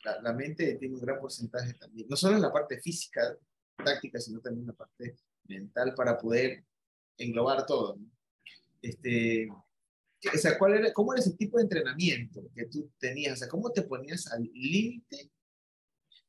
[0.04, 3.36] la, la, mente tiene un gran porcentaje también, no solo en la parte física,
[3.84, 5.16] táctica, sino también en la parte
[5.48, 6.64] mental para poder
[7.18, 7.96] englobar todo.
[7.96, 8.06] ¿no?
[8.86, 13.34] Este, o sea, ¿cuál era, ¿cómo era ese tipo de entrenamiento que tú tenías?
[13.34, 15.32] O sea, ¿cómo te ponías al límite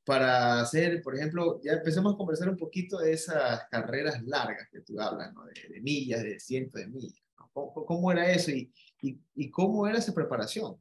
[0.07, 4.81] para hacer, por ejemplo, ya empezamos a conversar un poquito de esas carreras largas que
[4.81, 5.45] tú hablas, ¿no?
[5.45, 7.23] de, millas, de cientos de millas.
[7.38, 7.51] ¿no?
[7.53, 10.77] ¿Cómo, ¿Cómo, era eso y, y, y cómo era esa preparación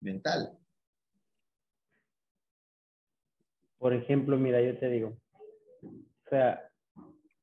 [0.00, 0.56] mental?
[3.78, 5.16] Por ejemplo, mira, yo te digo,
[5.82, 6.70] o sea,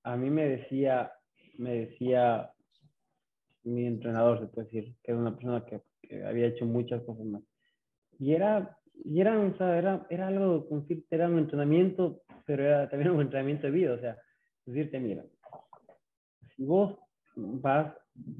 [0.04, 1.12] a mí me decía,
[1.58, 2.55] me decía
[3.66, 7.26] mi entrenador, se puede decir, que era una persona que, que había hecho muchas cosas
[7.26, 7.42] más.
[8.20, 10.68] Y era, y era, o sea, era, era algo,
[11.10, 14.18] era un entrenamiento, pero era también un entrenamiento de vida, o sea,
[14.66, 15.26] decirte, mira,
[16.56, 16.98] si vos
[17.36, 17.94] vas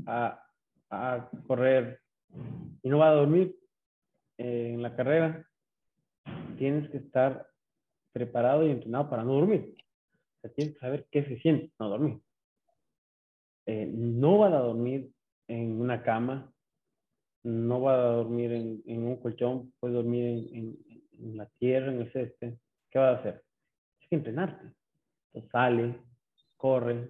[0.06, 0.42] a,
[0.90, 2.00] a correr
[2.82, 3.56] y no vas a dormir
[4.38, 5.48] eh, en la carrera,
[6.58, 7.48] tienes que estar
[8.12, 9.76] preparado y entrenado para no dormir.
[10.38, 12.22] O sea, tienes que saber qué se siente no dormir.
[13.66, 15.12] Eh, no van a dormir
[15.48, 16.52] en una cama,
[17.44, 22.56] no va a dormir en, un colchón, puede dormir en, la tierra, en el césped.
[22.90, 23.44] ¿Qué va a hacer?
[23.98, 24.66] Tienes que entrenarte.
[25.28, 26.00] Entonces sale,
[26.58, 27.10] corre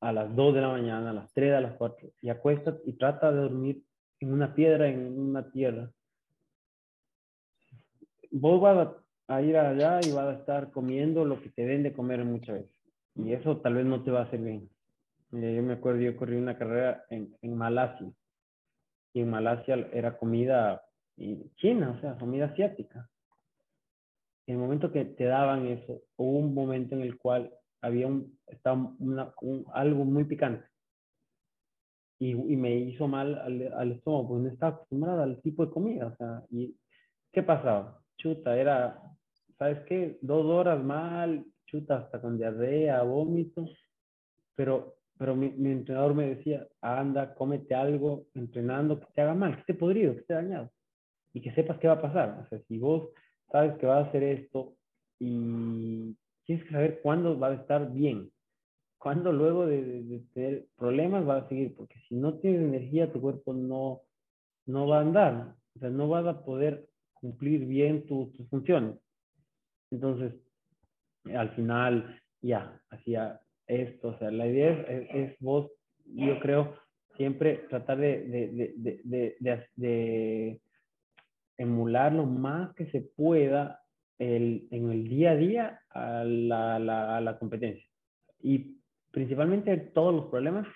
[0.00, 2.94] a las 2 de la mañana, a las 3, a las 4, y acuesta y
[2.94, 3.82] trata de dormir
[4.20, 5.90] en una piedra, en una tierra.
[8.30, 8.88] Vos vas
[9.28, 12.56] a ir allá y vas a estar comiendo lo que te den de comer muchas
[12.56, 12.82] veces.
[13.14, 14.68] Y eso tal vez no te va a hacer bien.
[15.32, 18.10] Eh, yo me acuerdo, yo corrí una carrera en, en Malasia.
[19.14, 20.82] Y en Malasia era comida
[21.56, 23.08] china, o sea, comida asiática.
[24.46, 28.38] En el momento que te daban eso, hubo un momento en el cual había un,
[28.46, 30.66] estaba una, un, algo muy picante.
[32.18, 35.72] Y, y, me hizo mal al, al estómago, porque no estaba acostumbrada al tipo de
[35.72, 36.06] comida.
[36.06, 36.76] O sea, y
[37.32, 38.00] ¿qué pasaba?
[38.16, 39.02] Chuta, era,
[39.58, 40.18] ¿sabes qué?
[40.22, 43.66] Dos horas mal, chuta, hasta con diarrea, vómito.
[44.54, 49.60] Pero pero mi, entrenador me decía, anda, cómete algo entrenando que te haga mal, que
[49.60, 50.72] esté podrido, que esté dañado,
[51.32, 52.40] y que sepas qué va a pasar.
[52.44, 53.08] O sea, si vos
[53.52, 54.74] sabes que va a hacer esto
[55.20, 58.32] y tienes que saber cuándo va a estar bien,
[58.98, 63.12] cuándo luego de, de, de tener problemas va a seguir, porque si no tienes energía,
[63.12, 64.00] tu cuerpo no,
[64.66, 68.98] no va a andar, o sea, no vas a poder cumplir bien tu, tus funciones.
[69.92, 70.34] Entonces,
[71.32, 73.40] al final, ya, hacía
[73.80, 74.08] esto.
[74.08, 75.70] O sea, la idea es, vos,
[76.04, 76.74] yo creo,
[77.16, 78.74] siempre tratar de, de,
[79.38, 80.60] de, de,
[81.58, 83.80] emular lo más que se pueda
[84.18, 87.86] el, en el día a día a la, la, a la competencia.
[88.40, 88.78] Y
[89.10, 90.66] principalmente todos los problemas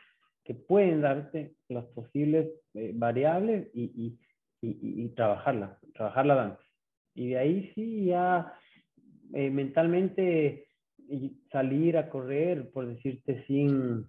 [0.44, 4.18] que pueden darte las posibles eh, variables y, y,
[4.60, 6.66] y, y, trabajarla, trabajarla antes.
[7.14, 8.52] Y de ahí sí ya
[9.34, 10.65] eh, mentalmente
[11.08, 14.06] y salir a correr, por decirte, sin,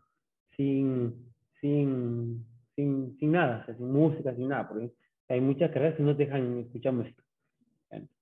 [0.55, 4.91] sin, sin, sin, sin nada, o sea, sin música, sin nada, porque
[5.29, 7.23] hay muchas carreras que no te dejan escuchar música.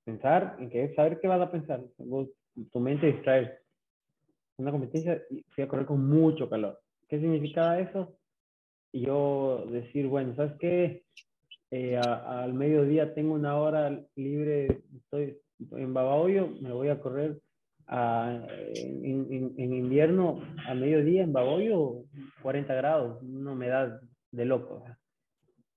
[0.04, 2.30] Pensar en que saber qué vas a pensar, vos,
[2.72, 3.60] tu mente distraer.
[4.58, 6.80] Una competencia, fui a correr con mucho calor.
[7.10, 8.18] ¿Qué significaba eso?
[8.92, 11.04] Y yo decir, bueno, ¿sabes qué?
[11.72, 15.38] Eh, a, al mediodía tengo una hora libre, estoy
[15.72, 17.42] en Babahoyo, me voy a correr
[17.88, 22.04] en, en, en, invierno a mediodía en Baboyo
[22.42, 24.84] 40 grados, una humedad de loco.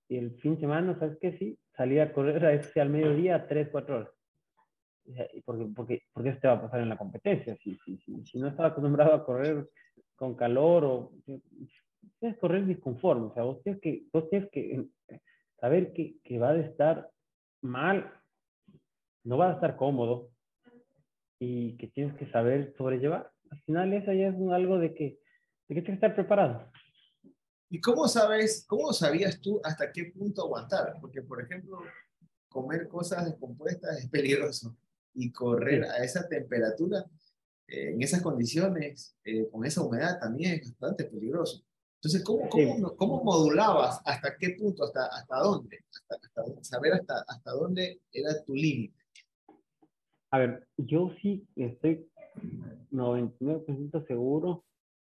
[0.07, 1.37] Y el fin de semana, ¿sabes qué?
[1.37, 4.09] Sí, salía a correr a ese al mediodía 3, 4 horas.
[5.45, 7.55] Porque, porque, porque eso te va a pasar en la competencia.
[7.57, 9.69] Si, si, si, si no estás acostumbrado a correr
[10.15, 13.27] con calor o tienes que correr disconforme.
[13.27, 14.85] O sea, vos tienes que, vos tienes que
[15.59, 17.09] saber que, que va a estar
[17.61, 18.13] mal,
[19.23, 20.29] no va a estar cómodo,
[21.39, 23.31] y que tienes que saber sobrellevar.
[23.49, 25.19] Al final eso ya es algo de que,
[25.67, 26.69] de que tienes que estar preparado.
[27.69, 30.97] ¿Y cómo sabes, cómo sabías tú hasta qué punto aguantar?
[30.99, 31.79] Porque, por ejemplo,
[32.49, 34.75] comer cosas descompuestas es peligroso
[35.13, 35.89] y correr sí.
[35.89, 37.05] a esa temperatura,
[37.67, 41.63] eh, en esas condiciones, eh, con esa humedad también es bastante peligroso.
[41.95, 42.95] Entonces, ¿cómo, cómo, sí.
[42.97, 44.01] cómo modulabas?
[44.05, 44.85] ¿Hasta qué punto?
[44.85, 45.79] ¿Hasta, hasta dónde?
[45.93, 48.98] Hasta, hasta, saber hasta, hasta dónde era tu límite.
[50.31, 52.07] A ver, yo sí estoy
[52.91, 54.63] 99% seguro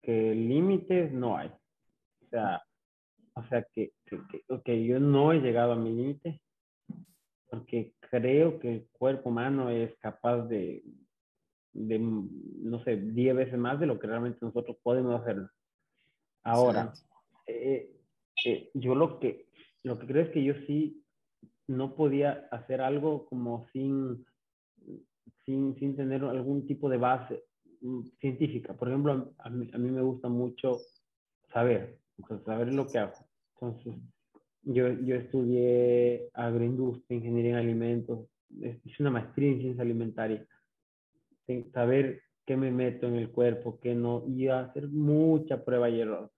[0.01, 1.49] que límites no hay.
[1.49, 2.63] O sea,
[3.33, 6.41] o sea que, que, que, que yo no he llegado a mi límite
[7.49, 10.83] porque creo que el cuerpo humano es capaz de,
[11.73, 15.47] de, no sé, 10 veces más de lo que realmente nosotros podemos hacer.
[16.43, 16.93] Ahora,
[17.47, 17.91] eh,
[18.45, 19.47] eh, yo lo que,
[19.83, 21.03] lo que creo es que yo sí
[21.67, 24.25] no podía hacer algo como sin,
[25.45, 27.43] sin, sin tener algún tipo de base
[27.81, 28.73] mm, científica.
[28.73, 30.79] Por ejemplo, a mí, a mí me gusta mucho
[31.53, 31.99] saber,
[32.45, 33.13] saber lo que hago.
[33.53, 33.95] Entonces,
[34.63, 40.45] yo, yo estudié agroindustria, ingeniería en alimentos, hice una maestría en ciencia alimentaria.
[41.73, 46.31] Saber qué me meto en el cuerpo, qué no, y hacer mucha prueba y error.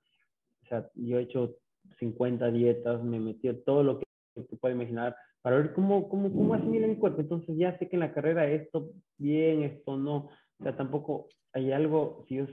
[0.63, 1.55] O sea, yo he hecho
[1.99, 4.05] 50 dietas, me metí todo lo que
[4.35, 7.21] se puede imaginar para ver cómo, cómo, cómo asimila mi cuerpo.
[7.21, 10.29] Entonces ya sé que en la carrera esto bien, esto no.
[10.59, 12.45] O sea, tampoco hay algo, si yo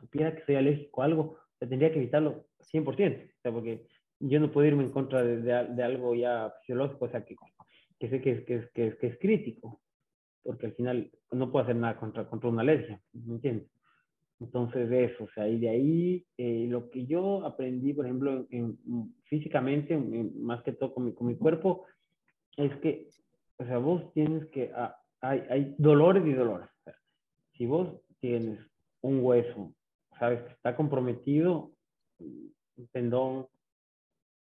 [0.00, 2.84] supiera que soy alérgico a algo, tendría que evitarlo 100%.
[2.86, 3.86] O sea, porque
[4.20, 7.36] yo no puedo irme en contra de, de, algo ya fisiológico, o sea, que,
[7.98, 9.80] que sé que es, que, es, que, es, que es crítico,
[10.42, 13.68] porque al final no puedo hacer nada contra, contra una alergia, ¿me entiendes?
[14.38, 18.78] Entonces, eso, o sea, y de ahí eh, lo que yo aprendí, por ejemplo, en,
[19.24, 21.86] físicamente, más que todo con mi, con mi, cuerpo,
[22.56, 23.08] es que,
[23.58, 26.68] o sea, vos tienes que, ah, hay, hay dolores y dolores.
[26.80, 26.94] O sea,
[27.56, 27.88] si vos
[28.20, 28.60] tienes
[29.00, 29.72] un hueso,
[30.18, 31.72] sabes que está comprometido,
[32.18, 33.46] un tendón,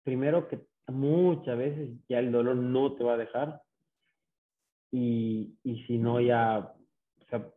[0.03, 3.63] primero que muchas veces ya el dolor no te va a dejar
[4.91, 6.75] y, y si no ya,
[7.21, 7.51] o sea,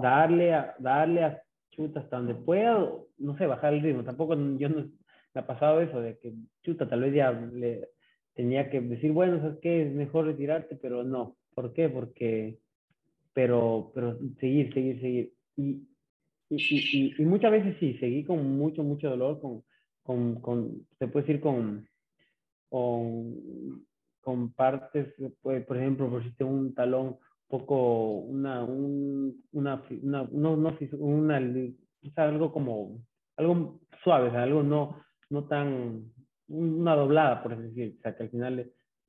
[0.00, 2.88] darle a, darle a chuta hasta donde pueda,
[3.18, 4.04] no sé, bajar el ritmo.
[4.04, 4.90] Tampoco yo no
[5.34, 6.32] me ha pasado eso de que
[6.62, 7.88] chuta, tal vez ya le
[8.34, 9.86] tenía que decir, bueno, ¿sabes qué?
[9.86, 11.36] Es mejor retirarte, pero no.
[11.54, 11.88] ¿Por qué?
[11.88, 12.58] Porque,
[13.32, 15.32] pero, pero seguir, seguir, seguir.
[15.56, 15.86] Y,
[16.48, 19.62] y, y, muchas veces sí, seguí con mucho, mucho dolor, con,
[20.02, 21.86] con, con se puede decir con,
[22.68, 23.84] con,
[24.20, 27.18] con partes, pues, por ejemplo, tengo un talón
[27.50, 31.36] poco una, un, una, una, no, no, una,
[32.16, 33.00] algo como,
[33.36, 36.04] algo suave, algo no, no tan,
[36.48, 38.60] una doblada, por decir, o sea, que al final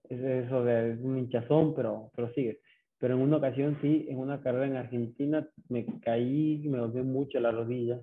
[0.10, 2.60] es eso de un hinchazón, pero, pero sigue.
[2.98, 7.40] Pero en una ocasión sí, en una carrera en Argentina, me caí, me dolió mucho
[7.40, 8.00] la rodilla.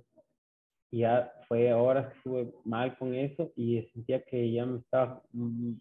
[0.91, 5.23] Y ya fue horas que estuve mal con eso y sentía que ya me estaba
[5.33, 5.75] mm,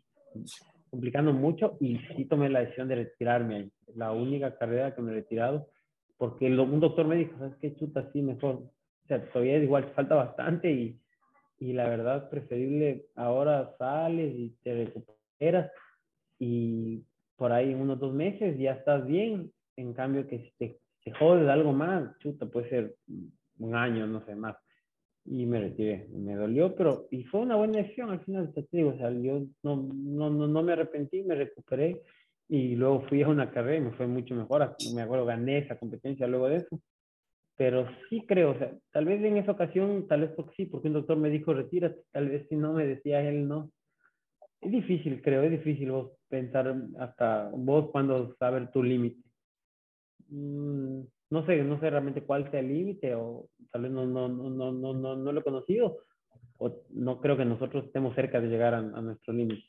[0.89, 3.69] complicando mucho y sí tomé la decisión de retirarme.
[3.95, 5.69] La única carrera que me he retirado,
[6.17, 7.75] porque un doctor me dijo, ¿sabes qué?
[7.75, 8.55] Chuta, sí, mejor.
[8.55, 10.99] O sea, todavía igual falta bastante y,
[11.59, 15.71] y la verdad, preferible ahora sales y te recuperas
[16.39, 17.03] y
[17.35, 19.51] por ahí unos dos meses ya estás bien.
[19.75, 22.95] En cambio, que si te, te jodes algo más, chuta, puede ser
[23.59, 24.55] un año, no sé, más
[25.29, 26.07] y me retiré.
[26.09, 29.45] Me dolió, pero y fue una buena decisión al final, te digo, o sea, yo
[29.63, 32.01] no, no, no, no me arrepentí, me recuperé
[32.49, 34.77] y luego fui a una carrera y me fue mucho mejor.
[34.93, 36.79] Me acuerdo, gané esa competencia luego de eso.
[37.57, 40.87] Pero sí creo, o sea, tal vez en esa ocasión, tal vez porque sí, porque
[40.87, 43.71] un doctor me dijo retírate, tal vez si no me decía él no.
[44.61, 49.21] Es difícil, creo, es difícil vos pensar hasta vos cuando saber tu límite.
[50.29, 54.29] Mm, no sé, no sé realmente cuál sea el límite o tal vez no, no,
[54.29, 56.05] no, no, no, no, lo he conocido
[56.57, 59.63] o no creo que nosotros estemos cerca de llegar a, nuestro límite.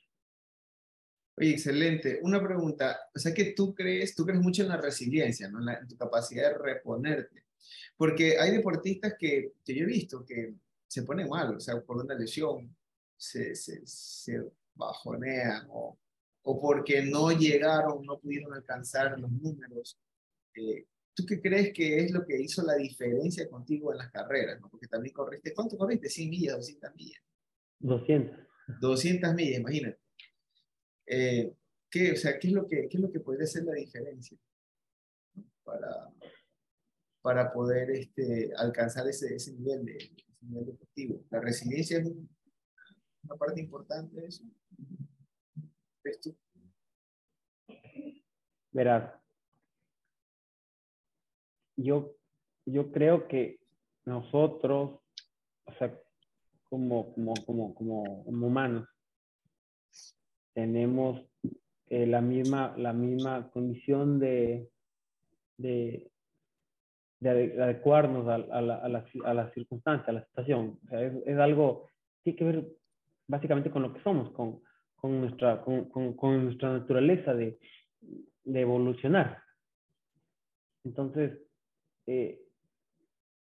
[1.36, 2.18] Oye, excelente.
[2.22, 5.60] Una pregunta, o sea que tú crees, tú crees mucho en la resiliencia, ¿no?
[5.60, 7.44] en, tu capacidad de reponerte.
[7.96, 10.54] Porque hay deportistas que, que, yo he visto que
[10.86, 12.74] se ponen mal, o sea, por una lesión,
[13.16, 14.42] se, se, se
[14.74, 15.98] bajonean o,
[16.42, 19.98] o porque no llegaron, no pudieron alcanzar los números.
[20.54, 20.86] Eh,
[21.18, 24.60] ¿Tú qué crees que es lo que hizo la diferencia contigo en las carreras?
[24.60, 24.68] ¿no?
[24.70, 26.06] Porque también corriste, ¿cuánto corriste?
[26.06, 27.22] ¿100 millas, 200 millas?
[27.80, 28.38] 200.
[28.80, 29.98] 200 millas, imagínate.
[31.06, 31.52] Eh,
[31.90, 34.38] ¿qué, o sea, ¿qué es, lo que, ¿qué es lo que podría ser la diferencia
[35.64, 36.08] para,
[37.20, 41.24] para poder este, alcanzar ese, ese, nivel de, ese nivel deportivo?
[41.30, 42.06] La resiliencia es
[43.24, 44.44] una parte importante de eso.
[46.04, 46.36] ¿Ves tú?
[48.70, 49.17] Verás,
[51.78, 52.16] yo,
[52.66, 53.60] yo creo que
[54.04, 55.00] nosotros,
[55.64, 55.96] o sea,
[56.68, 58.88] como, como, como, como, humanos,
[60.54, 61.22] tenemos
[61.88, 64.68] eh, la, misma, la misma condición de,
[65.56, 66.10] de,
[67.20, 70.78] de adecuarnos a, a, la, a, la, a, la, circunstancia, a la situación.
[70.84, 71.88] O sea, es, es, algo,
[72.22, 72.68] tiene que ver
[73.28, 74.60] básicamente con lo que somos, con,
[74.96, 77.58] con, nuestra, con, con, con nuestra naturaleza de,
[78.00, 79.42] de evolucionar.
[80.84, 81.38] Entonces,
[82.08, 82.40] eh,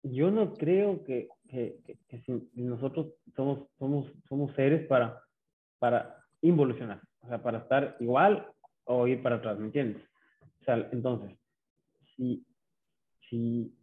[0.02, 1.80] yo no creo que, que,
[2.54, 5.22] nosotros somos, somos, somos seres para,
[5.78, 8.46] para involucionar, o sea, para estar igual
[8.84, 10.02] o ir para atrás, ¿me entiendes?
[10.60, 11.34] O sea, entonces,
[12.14, 12.44] si,
[13.30, 13.74] si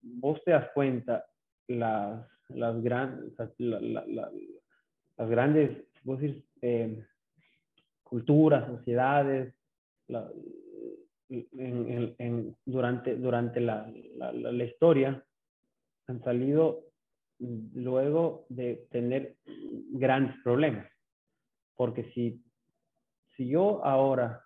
[0.00, 1.26] vos te das cuenta,
[1.68, 7.04] las, las, gran, las grandes, decir, eh,
[8.02, 9.54] culturas, sociedades,
[11.28, 15.24] en, durante, durante la, la, historia
[16.06, 16.84] han salido
[17.38, 20.88] luego de tener grandes problemas.
[21.74, 22.42] Porque si,
[23.36, 24.42] si yo ahora,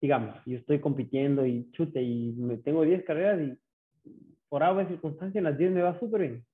[0.00, 3.58] digamos, yo estoy compitiendo y chute y me tengo 10 carreras y
[4.48, 6.46] por de circunstancia en las 10 me va súper bien.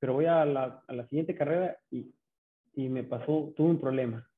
[0.00, 2.14] Pero voy a la, a la siguiente carrera y,
[2.74, 4.28] y me pasó, tuve un problema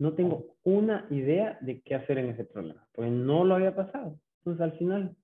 [0.00, 4.18] no tengo una idea de qué hacer en ese problema, pues no lo había pasado.
[4.38, 5.14] Entonces al final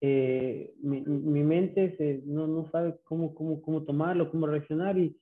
[0.00, 5.14] eh, mi, mi, mente se, no, no, sabe cómo, cómo, cómo tomarlo, cómo reaccionar y,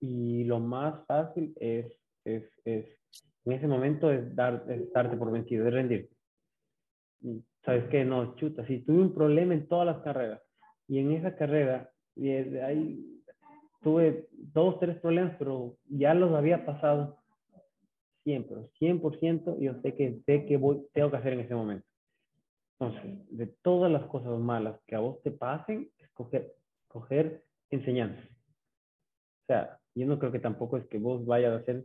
[0.00, 1.86] y lo más fácil es,
[2.24, 2.86] es, es,
[3.44, 6.08] en ese momento es, dar, es darte por vencido, es rendir.
[7.64, 8.04] ¿Sabes qué?
[8.04, 10.40] No, chuta, si tuve un problema en todas las carreras
[10.86, 13.20] y en esa carrera, y ahí
[13.82, 17.18] tuve dos, tres problemas, pero ya los había pasado
[18.24, 21.86] siempre, 100% yo sé que sé que voy, tengo que hacer en ese momento.
[22.78, 26.54] Entonces, de todas las cosas malas que a vos te pasen, escoger,
[26.86, 28.24] coger enseñanzas.
[28.24, 31.84] O sea, yo no creo que tampoco es que vos vayas a hacer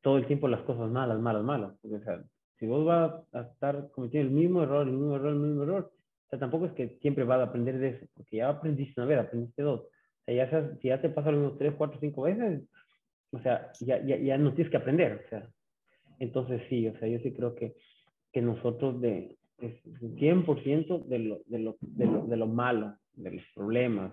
[0.00, 1.72] todo el tiempo las cosas malas, malas, malas.
[1.80, 2.24] Porque, o sea,
[2.58, 5.92] si vos vas a estar cometiendo el mismo error, el mismo error, el mismo error,
[6.26, 9.08] o sea, tampoco es que siempre vas a aprender de eso, porque ya aprendiste una
[9.08, 9.80] vez, aprendiste dos.
[9.82, 12.62] O sea, ya, si ya te pasa lo mismo tres, cuatro, cinco veces,
[13.30, 15.22] o sea, ya, ya, ya no tienes que aprender.
[15.26, 15.48] O sea,
[16.24, 17.74] entonces sí, o sea, yo sí creo que,
[18.32, 23.44] que nosotros de, 100% de lo, de, lo, de, lo, de lo malo, de los
[23.54, 24.12] problemas,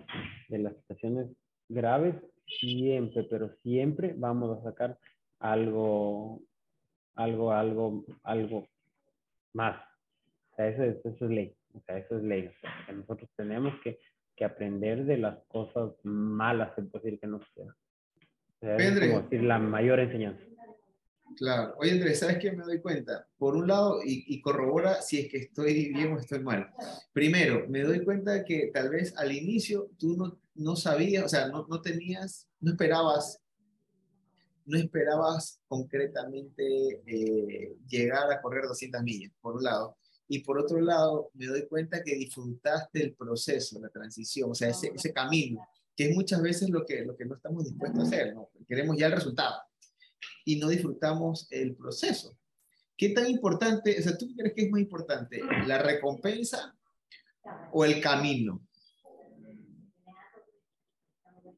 [0.49, 1.27] de las situaciones
[1.69, 2.15] graves,
[2.59, 4.97] siempre, pero siempre vamos a sacar
[5.39, 6.41] algo,
[7.15, 8.67] algo, algo, algo
[9.53, 9.77] más.
[10.51, 11.55] O sea, eso es, eso es ley.
[11.73, 12.47] O sea, eso es ley.
[12.47, 13.99] O sea, que nosotros tenemos que,
[14.35, 17.65] que, aprender de las cosas malas, se puede decir que nos sea.
[17.65, 20.43] O sea, es como decir la mayor enseñanza.
[21.37, 21.75] Claro.
[21.77, 23.27] Oye, Andrés, ¿sabes qué me doy cuenta?
[23.37, 26.71] Por un lado, y, corrobora si es que estoy bien o estoy mal.
[27.13, 31.47] Primero, me doy cuenta que tal vez al inicio tú no, no sabías, o sea,
[31.47, 33.39] no, no tenías, no esperabas,
[34.65, 39.97] no esperabas concretamente eh, llegar a correr 200 millas, por un lado.
[40.27, 44.69] Y por otro lado, me doy cuenta que disfrutaste el proceso, la transición, o sea,
[44.69, 45.61] ese, ese camino,
[45.95, 48.49] que es muchas veces lo que, lo que no estamos dispuestos a hacer, ¿no?
[48.67, 49.55] Queremos ya el resultado
[50.45, 52.37] y no disfrutamos el proceso.
[52.97, 56.75] ¿Qué tan importante, o sea, tú crees que es más importante, la recompensa
[57.71, 58.61] o el camino?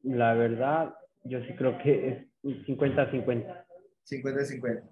[0.02, 0.94] La verdad,
[1.24, 3.66] yo sí creo que es 50-50.
[4.06, 4.90] 50-50.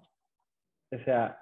[0.91, 1.39] O sea...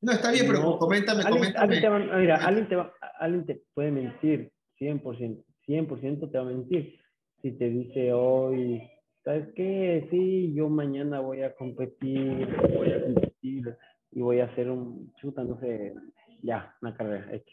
[0.00, 1.80] No, está bien, pero coméntame, coméntame.
[2.16, 4.50] mira, alguien te, va, alguien te puede mentir,
[4.80, 6.98] 100%, 100% te va a mentir.
[7.42, 8.82] Si te dice hoy,
[9.24, 10.06] ¿sabes qué?
[10.10, 13.76] Sí, yo mañana voy a competir, voy a competir
[14.12, 15.94] y voy a hacer un chuta, no sé,
[16.42, 17.52] ya, una carrera hecha.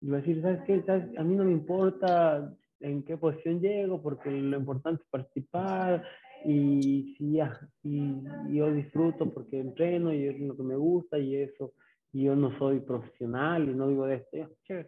[0.00, 0.84] Y voy a decir, ¿sabes qué?
[1.18, 6.04] A mí no me importa en qué posición llego, porque lo importante es participar
[6.44, 8.22] y sí, ya, y
[8.54, 11.72] yo disfruto porque entreno y es lo que me gusta y eso,
[12.12, 14.36] y yo no soy profesional y no vivo de esto,
[14.68, 14.86] ya,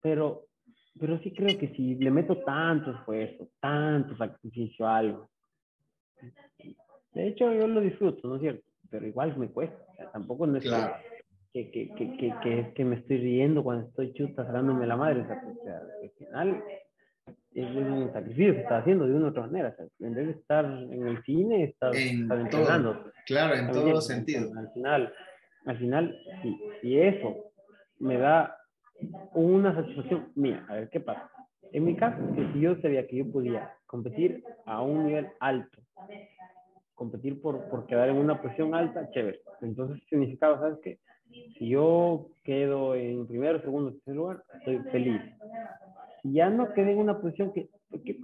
[0.00, 0.45] Pero
[0.98, 5.30] pero sí creo que si le meto tanto esfuerzo, tanto sacrificio a algo,
[7.12, 8.64] de hecho yo lo disfruto, ¿no es cierto?
[8.90, 9.76] Pero igual me cuesta,
[10.12, 10.64] tampoco no es
[11.52, 15.22] que, que, que, que, que, que me estoy riendo cuando estoy chuta sacándome la madre,
[15.22, 16.62] o sea, al final
[17.54, 20.64] es un sacrificio que está haciendo de una u otra manera, en vez de estar
[20.64, 23.10] en el cine, estar, entrenando.
[23.24, 24.54] Claro, en todos los sentidos.
[24.56, 25.12] Al final,
[25.64, 27.52] al final, si, si eso
[27.98, 28.54] me da
[29.34, 30.64] una satisfacción mía.
[30.68, 31.30] A ver qué pasa.
[31.72, 32.16] En mi caso,
[32.52, 35.78] si yo sabía que yo podía competir a un nivel alto,
[36.94, 39.40] competir por, por quedar en una posición alta, chévere.
[39.60, 40.98] Entonces significaba, ¿sabes qué?
[41.58, 45.20] Si yo quedo en primero, segundo, tercer lugar, estoy feliz.
[46.22, 47.68] Si ya no quedé en una posición que,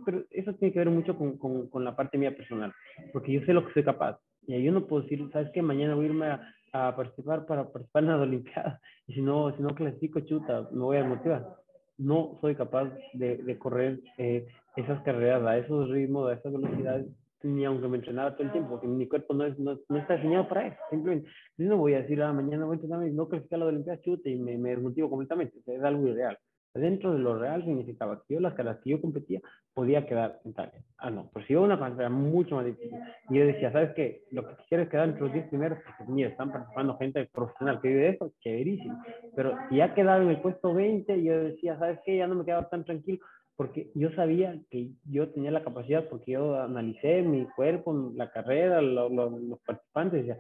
[0.05, 2.73] pero eso tiene que ver mucho con, con, con, la parte mía personal,
[3.13, 4.19] porque yo sé lo que soy capaz.
[4.47, 5.63] Y yo no puedo decir, ¿sabes qué?
[5.63, 6.41] Mañana voy a irme a,
[6.73, 10.81] a participar para participar en las Olimpiadas y si no, si no clasifico chuta, me
[10.81, 11.57] voy a motivar.
[11.99, 14.47] No soy capaz de, de correr eh,
[14.77, 17.07] esas carreras a esos ritmos, a esas velocidades,
[17.43, 20.17] ni aunque me entrenara todo el tiempo, porque mi cuerpo no, es, no, no está
[20.17, 20.79] diseñado para eso.
[20.91, 23.65] Simplemente, yo no voy a decir, ah, mañana voy a entrenar y no clasificar a
[23.65, 25.59] las Olimpiadas, chuta, y me, me desmotivo completamente.
[25.67, 26.39] Es algo irreal.
[26.75, 29.41] Dentro de lo real significaba que yo las carreras que yo competía
[29.75, 30.73] podía quedar en tal.
[30.99, 32.99] Ah, no, pero si iba a una carrera mucho más difícil.
[33.29, 34.25] Y yo decía, ¿sabes qué?
[34.31, 37.81] Lo que quiero es quedar entre los 10 primeros, porque mira, están participando gente profesional
[37.81, 39.03] que vive de eso, chéverísimo.
[39.37, 42.17] Pero si ya quedado en el puesto 20, yo decía, ¿sabes qué?
[42.17, 43.19] Ya no me quedaba tan tranquilo,
[43.57, 48.81] porque yo sabía que yo tenía la capacidad, porque yo analicé mi cuerpo, la carrera,
[48.81, 50.39] los participantes, decía,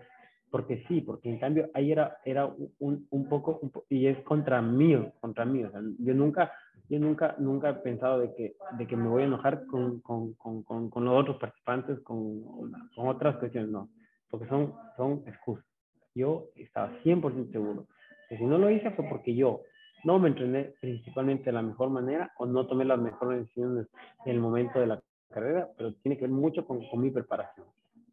[0.53, 2.45] porque sí, porque en cambio ahí era, era
[2.79, 6.53] un, un poco, y es contra mí, contra mí, o sea, yo nunca,
[6.91, 10.35] yo nunca, nunca he pensado de que, de que me voy a enojar con, con,
[10.35, 13.89] con, con los otros participantes, con, con, otras cuestiones, no,
[14.29, 15.65] porque son, son excusas.
[16.15, 17.87] Yo estaba 100% seguro
[18.29, 19.63] que si no lo hice fue porque yo
[20.05, 23.87] no me entrené principalmente de la mejor manera o no tomé las mejores decisiones
[24.27, 25.01] en el momento de la
[25.31, 27.67] carrera, pero tiene que ver mucho con, con mi preparación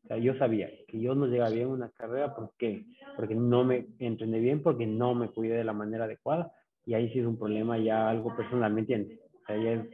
[0.08, 2.86] sea, yo sabía que yo no llegaba bien a una carrera, ¿por qué?
[3.16, 6.52] Porque no me entrené bien, porque no me cuidé de la manera adecuada,
[6.86, 9.20] y ahí sí es un problema ya algo personal, ¿me entiendes?
[9.44, 9.86] O sea, ya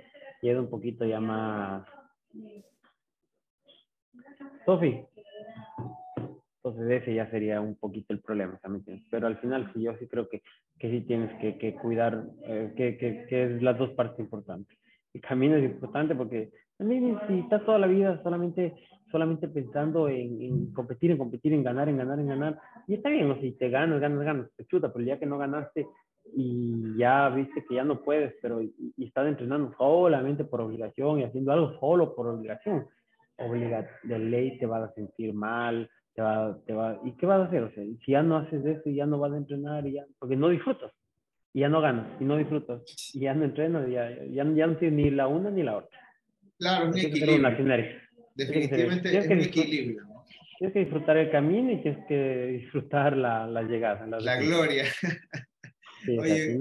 [0.41, 1.87] es, un poquito ya más...
[4.65, 5.05] Sofi,
[6.63, 9.05] entonces ese ya sería un poquito el problema, ¿me entiendes?
[9.11, 10.41] Pero al final sí, yo sí creo que,
[10.79, 14.75] que sí tienes que, que cuidar, eh, que, que, que es las dos partes importantes.
[15.13, 18.73] El camino es importante porque también si estás toda la vida solamente
[19.11, 22.59] solamente pensando en, competir, en competir, en ganar, en ganar, en ganar.
[22.87, 23.39] Y está bien, ¿no?
[23.39, 25.87] si te ganas, ganas, ganas, te chuta, pero ya que no ganaste
[26.33, 31.23] y ya viste que ya no puedes, pero y, estás entrenando solamente por obligación y
[31.23, 32.87] haciendo algo solo por obligación,
[33.37, 37.41] obliga, de ley te vas a sentir mal, te va, te va, ¿y qué vas
[37.41, 37.63] a hacer?
[37.63, 40.05] O sea, si ya no haces eso y ya no vas a entrenar, y ya,
[40.17, 40.91] porque no disfrutas,
[41.53, 42.81] y ya no ganas, y no disfrutas,
[43.13, 45.99] y ya no entrenas, ya, ya, ya no tienes ni la una ni la otra.
[46.57, 48.04] Claro, un equilibrio.
[48.35, 50.03] Definitivamente es un equilibrio.
[50.57, 54.05] Tienes que disfrutar el camino y tienes que disfrutar la, la llegada.
[54.19, 54.85] La, gloria.
[56.19, 56.59] oye,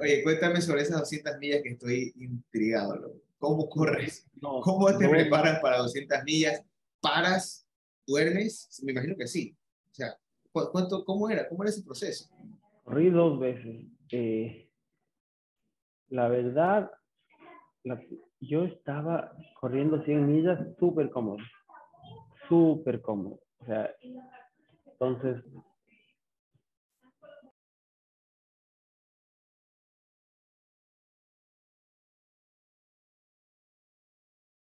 [0.00, 3.14] oye, cuéntame sobre esas 200 millas que estoy intrigado.
[3.38, 4.26] ¿Cómo corres?
[4.40, 6.62] ¿Cómo te preparas para 200 millas?
[7.00, 7.66] ¿Paras?
[8.06, 8.80] ¿Duermes?
[8.84, 9.56] Me imagino que sí.
[9.90, 10.16] O sea,
[10.52, 11.48] ¿cuánto, ¿cómo era?
[11.48, 12.28] ¿Cómo era ese proceso?
[12.84, 13.86] Corrí dos veces.
[14.10, 14.68] Eh,
[16.08, 16.90] la verdad,
[17.84, 18.00] la,
[18.40, 21.38] yo estaba corriendo 100 millas súper cómodo,
[22.48, 23.40] súper cómodo.
[23.60, 23.90] O sea,
[24.86, 25.44] entonces...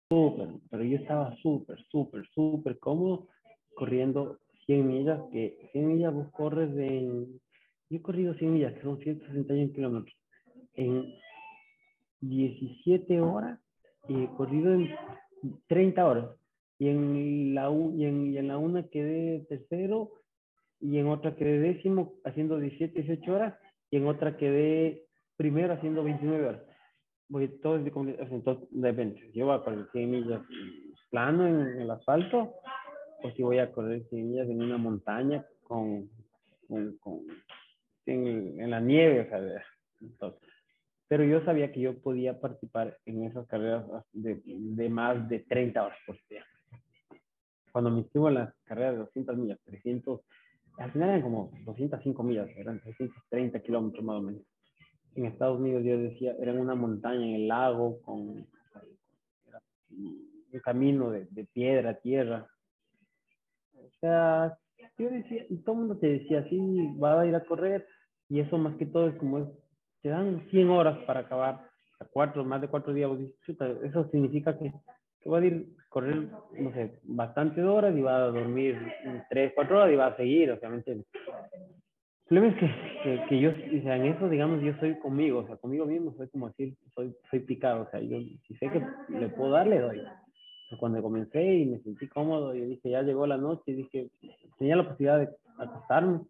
[0.10, 3.30] Súper, pero yo estaba súper, súper, súper cómodo
[3.76, 7.40] corriendo 100 millas, que 100 millas vos corres en...
[7.90, 10.16] Yo he corrido 100 millas, que son 161 kilómetros,
[10.74, 11.14] en
[12.22, 13.60] 17 horas
[14.08, 14.96] y corrido en
[15.68, 16.26] 30 horas.
[16.80, 20.12] Y en la, y en, y en la una quedé tercero
[20.80, 23.60] y en otra quedé décimo haciendo 17, 18 horas
[23.92, 25.06] y en otra quedé
[25.38, 26.62] primero haciendo 29 horas.
[27.30, 27.92] Porque todo es de,
[28.32, 29.32] entonces depende.
[29.34, 30.42] Yo voy a correr 100 millas
[31.12, 32.56] plano en el asfalto
[33.24, 36.10] o si voy a correr 100 millas en una montaña con,
[36.68, 37.20] con, con
[38.06, 39.22] en, en, la nieve.
[39.22, 39.64] O sea,
[40.02, 40.51] entonces,
[41.12, 43.84] pero yo sabía que yo podía participar en esas carreras
[44.14, 46.46] de, de más de 30 horas por día.
[47.74, 50.22] Cuando me inscribo en las carreras de 200 millas, 300,
[50.78, 54.42] al final eran como 205 millas, eran 330 kilómetros más o menos.
[55.16, 58.48] En Estados Unidos yo decía, era una montaña en el lago con
[59.90, 62.48] un camino de, de piedra, tierra.
[63.76, 64.58] O sea,
[64.98, 66.58] yo decía, y todo el mundo te decía, sí,
[67.04, 67.86] va a ir a correr,
[68.30, 69.61] y eso más que todo es como es
[70.02, 71.62] te dan 100 horas para acabar,
[72.00, 73.12] a cuatro, más de cuatro días,
[73.84, 74.74] eso significa que,
[75.22, 78.78] que va a ir correr, no sé, bastantes horas y va a dormir
[79.30, 80.94] tres, cuatro horas y va a seguir, obviamente.
[80.94, 81.06] El
[82.26, 82.72] problema es
[83.04, 86.14] que, que, yo, o sea, en eso, digamos, yo soy conmigo, o sea, conmigo mismo
[86.16, 89.68] soy como decir, soy, soy picado, o sea, yo si sé que le puedo dar,
[89.68, 90.02] le doy.
[90.80, 94.10] cuando comencé y me sentí cómodo, yo dije, ya llegó la noche, y dije,
[94.58, 96.22] tenía la posibilidad de acostarme,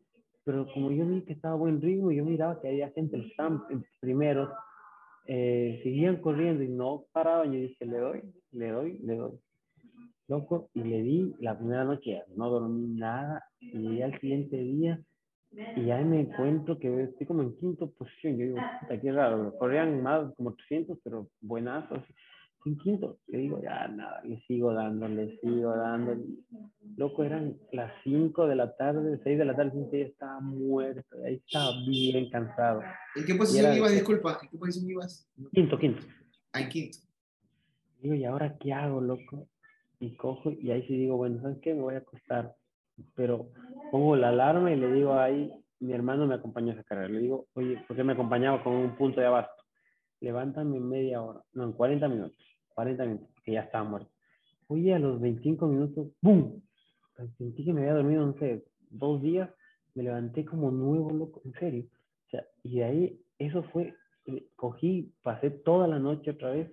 [0.44, 3.32] pero como yo vi que estaba buen ritmo, yo miraba que había gente, los
[3.70, 4.50] en primeros,
[5.28, 8.22] eh, seguían corriendo y no paraban, yo dije, le doy,
[8.52, 9.39] le doy, le doy.
[10.28, 15.00] Loco, y le di la primera noche, no dormí nada, y al siguiente día,
[15.52, 18.58] y ahí me encuentro que estoy como en quinta posición, yo digo,
[19.02, 22.02] qué raro, corrían más como 300, pero buenazos,
[22.66, 26.16] en quinto, le digo, ya nada, le sigo dando, le sigo dando.
[26.95, 31.41] Loco, eran las 5 de la tarde, 6 de la tarde, ya estaba muerto, ahí
[31.45, 32.82] estaba bien cansado.
[33.16, 34.39] ¿En qué posición ibas, disculpa?
[34.43, 35.28] ¿En qué posición ibas?
[35.51, 36.01] Quinto, quinto.
[36.53, 36.99] Ah, quinto.
[37.99, 39.47] Digo, ¿y ahora qué hago, loco?
[39.99, 41.74] Y cojo, y ahí sí digo, bueno, ¿sabes qué?
[41.74, 42.55] Me voy a acostar.
[43.16, 43.49] Pero
[43.91, 47.09] pongo la alarma y le digo ahí, mi hermano me acompañó a esa carrera.
[47.09, 49.64] Le digo, oye, ¿por qué me acompañaba con un punto de abasto?
[50.20, 52.51] Levántame en media hora, no, en 40 minutos
[52.82, 54.10] 40 minutos, que ya estaba muerto.
[54.68, 56.64] Oye, a los 25 minutos, ¡boom!
[57.38, 59.52] Sentí que me había dormido, no sé, dos días,
[59.94, 61.86] me levanté como nuevo, loco, en serio.
[62.26, 63.94] O sea, y de ahí, eso fue,
[64.26, 66.72] eh, cogí, pasé toda la noche otra vez,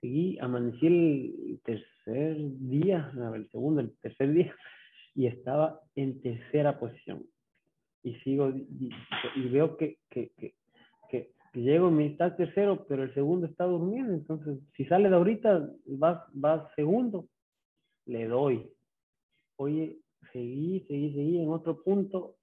[0.00, 4.56] seguí, amanecí el tercer día, el segundo, el tercer día,
[5.14, 7.26] y estaba en tercera posición.
[8.02, 10.54] Y sigo, y, veo que, que, que, que,
[11.60, 14.14] llego, me está tercero, pero el segundo está durmiendo.
[14.14, 15.70] Entonces, si sale de ahorita,
[16.02, 17.26] va, va segundo,
[18.06, 18.70] le doy.
[19.56, 19.98] Oye,
[20.32, 22.36] seguí, seguí, seguí, en otro punto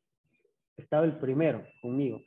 [0.78, 2.22] estaba el primero conmigo.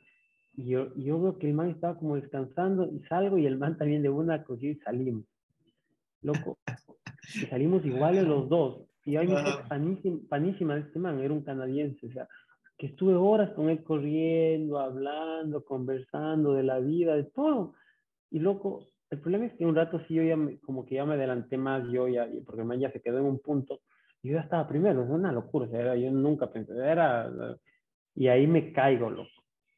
[0.55, 3.77] Y yo, yo veo que el man estaba como descansando y salgo y el man
[3.77, 5.25] también de una cogí y salimos.
[6.21, 6.57] Loco,
[7.35, 8.83] y salimos iguales los dos.
[9.05, 12.27] Y hay una panísima, panísima de este man, era un canadiense, o sea,
[12.83, 17.75] que estuve horas con él corriendo, hablando, conversando de la vida, de todo.
[18.29, 21.05] Y loco, el problema es que un rato sí yo ya me, como que ya
[21.05, 23.79] me adelanté más yo ya, porque man ya se quedó en un punto,
[24.21, 27.31] y yo ya estaba primero, es una locura, o sea, era, yo nunca pensé, era,
[28.15, 29.31] y ahí me caigo, loco,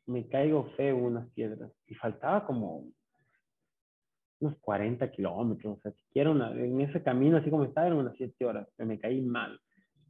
[0.07, 2.85] me caigo feo en unas piedras, y faltaba como
[4.39, 8.17] unos 40 kilómetros, o sea, siquiera una, en ese camino, así como estaba, eran unas
[8.17, 9.59] 7 horas, me caí mal.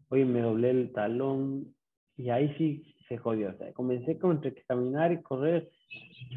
[0.07, 1.75] Oye, me doblé el talón
[2.17, 3.49] y ahí sí se jodió.
[3.49, 5.69] O sea, comencé con entre caminar y correr,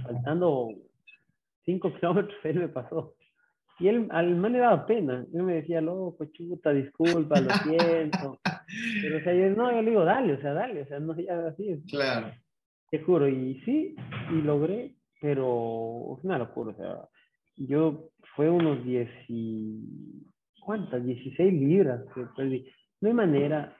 [0.02, 0.70] faltando
[1.64, 3.14] 5 kilómetros, él me pasó.
[3.80, 5.24] Y él, al man le daba pena.
[5.32, 8.40] Él me decía, loco, chuta, disculpa, lo siento.
[9.02, 11.16] Pero, o sea, yo, no, yo le digo, dale, o sea, dale, o sea, no,
[11.16, 11.80] ya así.
[11.88, 12.32] Claro.
[12.90, 13.94] Te juro, y sí,
[14.32, 17.08] y logré, pero es una locura, o sea,
[17.56, 20.24] yo fue unos 10 y,
[20.64, 21.04] ¿cuántas?
[21.04, 22.66] 16 libras que perdí.
[23.00, 23.76] No hay manera,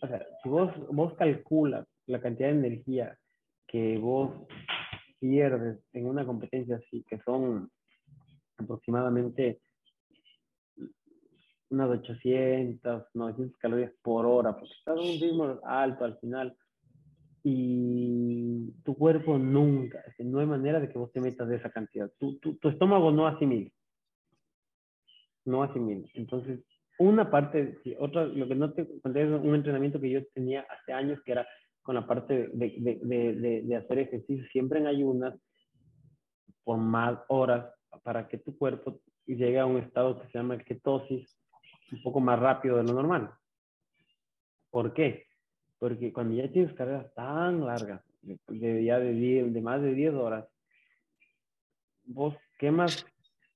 [0.00, 3.18] o sea, si vos, vos calculas la cantidad de energía
[3.66, 4.30] que vos
[5.18, 7.70] pierdes en una competencia así, que son
[8.56, 9.60] aproximadamente
[11.70, 16.56] unas 800, 900 calorías por hora, porque estás a un ritmo alto al final
[17.44, 22.10] y tu cuerpo nunca, no hay manera de que vos te metas de esa cantidad.
[22.18, 23.70] Tu, tu, tu estómago no asimila.
[25.44, 26.06] No asimila.
[26.14, 26.60] Entonces,
[26.98, 30.92] una parte, otra, lo que no te conté es un entrenamiento que yo tenía hace
[30.92, 31.46] años, que era
[31.82, 35.34] con la parte de, de, de, de, hacer ejercicio siempre en ayunas
[36.64, 37.72] por más horas
[38.02, 41.38] para que tu cuerpo llegue a un estado que se llama ketosis
[41.92, 43.30] un poco más rápido de lo normal.
[44.70, 45.26] ¿Por qué?
[45.78, 49.12] Porque cuando ya tienes carreras tan largas, de, ya de,
[49.44, 50.46] de más de 10 horas,
[52.04, 53.06] vos quemas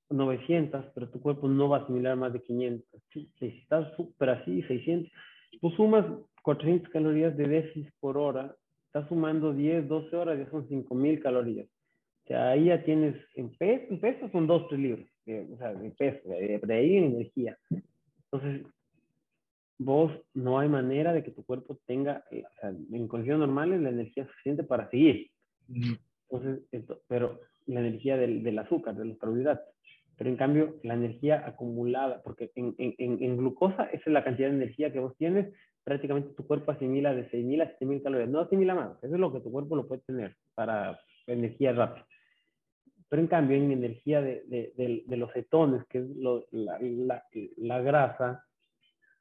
[0.09, 3.01] 900, pero tu cuerpo no va a asimilar más de 500.
[3.11, 5.11] Si, estás súper así, 600,
[5.61, 6.05] tú sumas
[6.43, 8.55] 400 calorías de déficit por hora,
[8.87, 11.67] estás sumando 10, 12 horas, ya son 5000 calorías.
[12.23, 15.71] O sea, ahí ya tienes, en peso, en peso son 2, 3 libros, o sea,
[15.71, 17.57] en peso, de ahí en energía.
[18.31, 18.65] Entonces,
[19.77, 23.81] vos no hay manera de que tu cuerpo tenga, eh, o sea, en condiciones normales,
[23.81, 25.29] la energía suficiente para seguir.
[26.29, 29.67] Entonces, esto, pero la energía del, del, azúcar, de los carbohidratos.
[30.17, 34.49] Pero en cambio, la energía acumulada, porque en, en, en, glucosa, esa es la cantidad
[34.49, 35.53] de energía que vos tienes,
[35.83, 38.29] prácticamente tu cuerpo asimila de 6.000 a 7.000 calorías.
[38.29, 42.05] No asimila más, eso es lo que tu cuerpo lo puede tener para energía rápida.
[43.09, 47.23] Pero en cambio, en energía de, de, de, los cetones, que es lo, la, la,
[47.57, 48.45] la, grasa,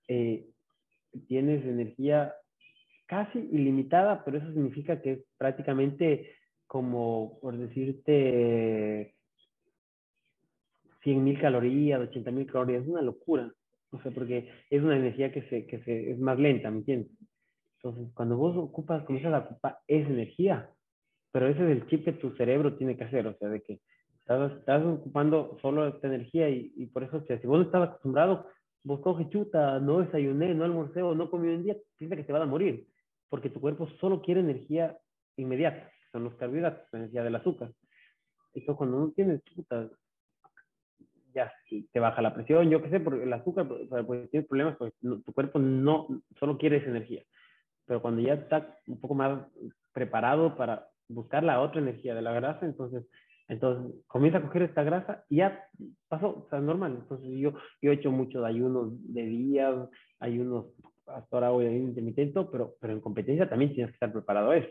[0.09, 0.47] eh,
[1.27, 2.35] tienes energía
[3.07, 6.31] casi ilimitada, pero eso significa que es prácticamente
[6.67, 9.12] como, por decirte,
[11.05, 13.53] 100.000 calorías, 80.000 calorías, es una locura.
[13.91, 17.11] O sea, porque es una energía que, se, que se, es más lenta, ¿me entiendes?
[17.77, 20.71] Entonces, cuando vos ocupas, comienzas a ocupar esa energía,
[21.33, 23.81] pero ese es el chip que tu cerebro tiene que hacer, o sea, de que
[24.19, 27.65] estás, estás ocupando solo esta energía y, y por eso, o sea, si vos no
[27.65, 28.47] estás acostumbrado,
[28.85, 32.33] vos coges chuta, no desayuné, no almorcé o no comí un día, piensa que te
[32.33, 32.87] vas a morir,
[33.29, 34.97] porque tu cuerpo solo quiere energía
[35.37, 37.73] inmediata, son los carbohidratos, la energía del azúcar.
[38.55, 39.89] Entonces, cuando no tienes chuta,
[41.35, 41.53] ya
[41.93, 45.33] te baja la presión, yo qué sé, porque el azúcar, pues, tienes problemas, pues tu
[45.33, 46.09] cuerpo no
[46.39, 47.23] solo quiere esa energía.
[47.87, 49.47] Pero cuando ya está un poco más
[49.93, 53.05] preparado para buscar la otra energía de la grasa, entonces
[53.53, 55.69] entonces, comienza a coger esta grasa y ya
[56.09, 56.97] pasó, o sea, normal.
[57.03, 57.53] Entonces, yo,
[57.83, 59.75] yo he hecho mucho de ayunos de días,
[60.21, 60.67] ayunos,
[61.07, 64.57] hasta ahora voy a intermitente, pero, pero en competencia también tienes que estar preparado a
[64.57, 64.69] eso.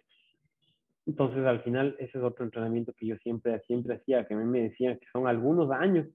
[1.06, 4.46] Entonces, al final, ese es otro entrenamiento que yo siempre, siempre hacía, que a mí
[4.46, 6.08] me decían que son algunos años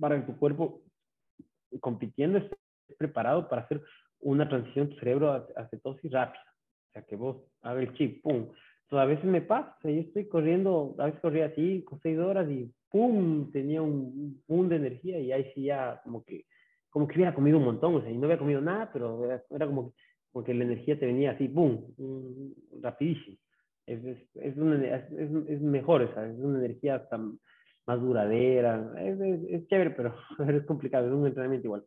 [0.00, 0.82] para que tu cuerpo,
[1.80, 2.56] compitiendo, esté
[2.98, 3.82] preparado para hacer
[4.20, 6.44] una transición tu cerebro a, cetosis rápida.
[6.88, 8.48] O sea, que vos hagas el chip, pum,
[8.88, 12.72] pues a veces me pasa, yo estoy corriendo, a veces corría cinco, seis horas y
[12.90, 13.52] ¡pum!
[13.52, 16.44] tenía un boom de energía y ahí sí ya como que
[16.90, 19.66] como que hubiera comido un montón, o sea, y no había comido nada, pero era,
[19.66, 19.94] como,
[20.32, 23.36] como, que la energía te venía así, mm, rapidísimo.
[23.86, 27.38] Es, es, es, es, mejor, esa, es una energía tan,
[27.90, 30.14] más duradera, es, chévere, pero
[30.48, 31.84] es complicado, es un entrenamiento igual.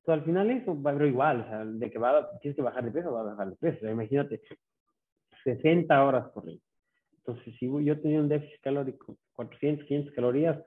[0.00, 2.84] Entonces, al final eso va ser igual, o sea, de que va, tienes que bajar
[2.84, 3.90] de peso, va a bajar de peso.
[3.90, 4.40] imagínate,
[5.42, 6.62] 60 horas corriendo.
[7.18, 10.58] Entonces, si yo tenía un déficit calórico, 400, 500 calorías,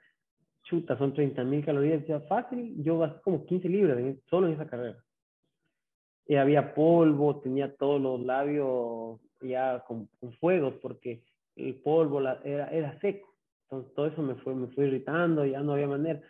[0.64, 3.98] chuta, son 30 mil calorías, ya fácil, yo gasté como 15 libras
[4.30, 4.98] solo en esa carrera.
[6.26, 10.10] Y había polvo, tenía todos los labios ya con,
[10.42, 11.24] fuegos, porque
[11.56, 13.37] el polvo era, era, seco.
[13.70, 16.22] Entonces todo eso me fue, me fue irritando, ya no había manera.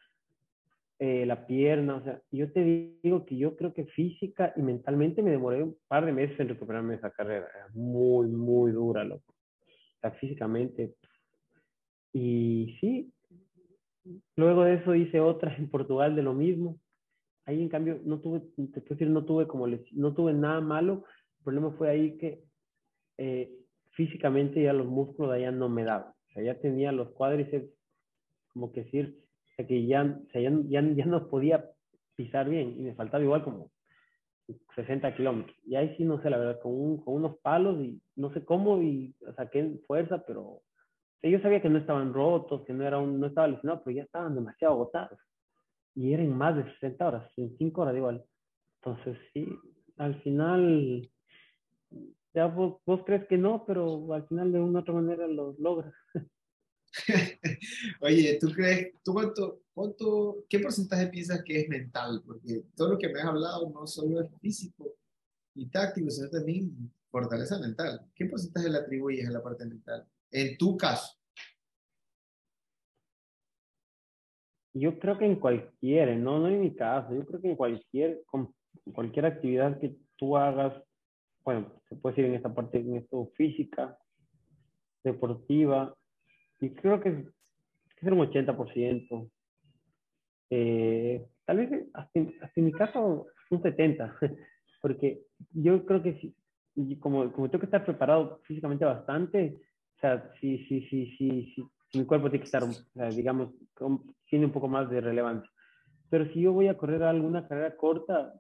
[1.00, 5.22] Eh, la pierna, o sea, yo te digo que yo creo que física y mentalmente
[5.22, 7.48] me demoré un par de meses en recuperarme de esa carrera.
[7.54, 9.32] Era muy, muy dura, loco.
[9.32, 10.96] O sea, físicamente.
[12.14, 13.14] Y sí,
[14.36, 16.80] Luego de eso hice otra en Portugal de lo mismo.
[17.46, 21.06] Ahí en cambio no tuve, te puedo decir, no tuve como no tuve nada malo.
[21.40, 22.44] El problema fue ahí que
[23.18, 23.52] eh,
[23.92, 26.14] físicamente ya los músculos de allá no me daban.
[26.38, 27.68] O sea, ya tenía los cuádriceps,
[28.54, 31.66] como que decir, o sea, que ya, o sea, ya, ya, ya, no podía
[32.16, 33.72] pisar bien y me faltaba igual como
[34.76, 35.58] 60 kilómetros.
[35.66, 38.46] Y ahí sí, no sé, la verdad, con, un, con unos palos y no sé
[38.46, 40.62] cómo y saqué fuerza, pero
[41.24, 44.04] yo sabía que no estaban rotos, que no, era un, no estaba lesionado, pero ya
[44.04, 45.20] estaban demasiado agotados.
[45.96, 48.24] Y eran más de 60 horas, en 5 horas igual.
[48.76, 49.48] Entonces, sí,
[49.98, 51.10] al final,
[52.38, 55.92] ya vos, crees que no, pero al final de una u otra manera lo logras.
[58.02, 62.22] Oye, ¿tú crees, tú cuánto, cuánto, qué porcentaje piensas que es mental?
[62.24, 64.94] Porque todo lo que me has hablado no solo es físico
[65.56, 68.06] y táctico, sino también fortaleza mental.
[68.14, 70.06] ¿Qué porcentaje le atribuyes a la parte mental?
[70.30, 71.18] En tu caso.
[74.76, 78.24] Yo creo que en cualquier, no, no en mi caso, yo creo que en cualquier,
[78.94, 80.84] cualquier actividad que tú hagas,
[81.48, 83.98] bueno, se puede decir en esta parte, en esto física,
[85.02, 85.96] deportiva,
[86.60, 87.16] y creo que es,
[88.02, 89.32] un 80%.
[90.50, 94.14] Eh, tal vez hasta, hasta, en mi caso un 70%,
[94.82, 95.22] porque
[95.54, 99.56] yo creo que si, como, como tengo que estar preparado físicamente bastante,
[99.96, 102.64] o sea, sí, sí, sí, sí, sí, mi cuerpo tiene que estar,
[103.14, 103.54] digamos,
[104.30, 105.50] tiene un poco más de relevancia.
[106.10, 108.34] Pero si yo voy a correr alguna carrera corta,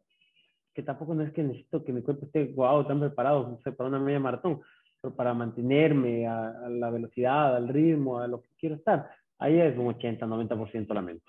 [0.77, 3.71] que tampoco no es que necesito que mi cuerpo esté guau, tan preparado, no sé,
[3.71, 4.61] para una media maratón,
[5.01, 9.09] pero para mantenerme a, la velocidad, al ritmo, a lo que quiero estar,
[9.39, 11.23] ahí es un 80, 90% la mente.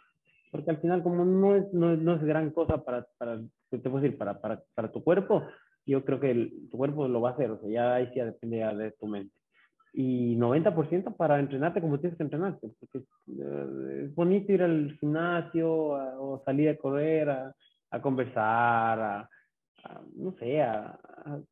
[0.53, 3.41] Porque al final, como no es, no, no es gran cosa para, para,
[3.71, 5.43] te puedo decir, para, para, para tu cuerpo,
[5.87, 8.21] yo creo que el, tu cuerpo lo va a hacer, o sea, ya ahí sí
[8.21, 9.33] depende de tu mente
[9.95, 15.71] y 90% para entrenarte como tienes que entrenarte, porque eh, es bonito ir al gimnasio
[15.73, 17.55] o salir a correr, a,
[17.91, 19.31] a conversar, a,
[20.17, 20.99] no sé, a,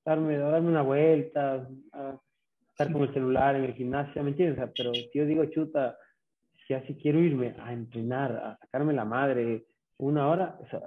[0.05, 2.19] darme, a darme una vuelta, a
[2.71, 4.71] estar con el celular en el gimnasio, ¿me entiendes?
[4.77, 5.97] pero si yo digo, chuta,
[6.67, 9.67] si así quiero irme a entrenar, a sacarme la madre
[9.99, 10.81] una hora, o sea,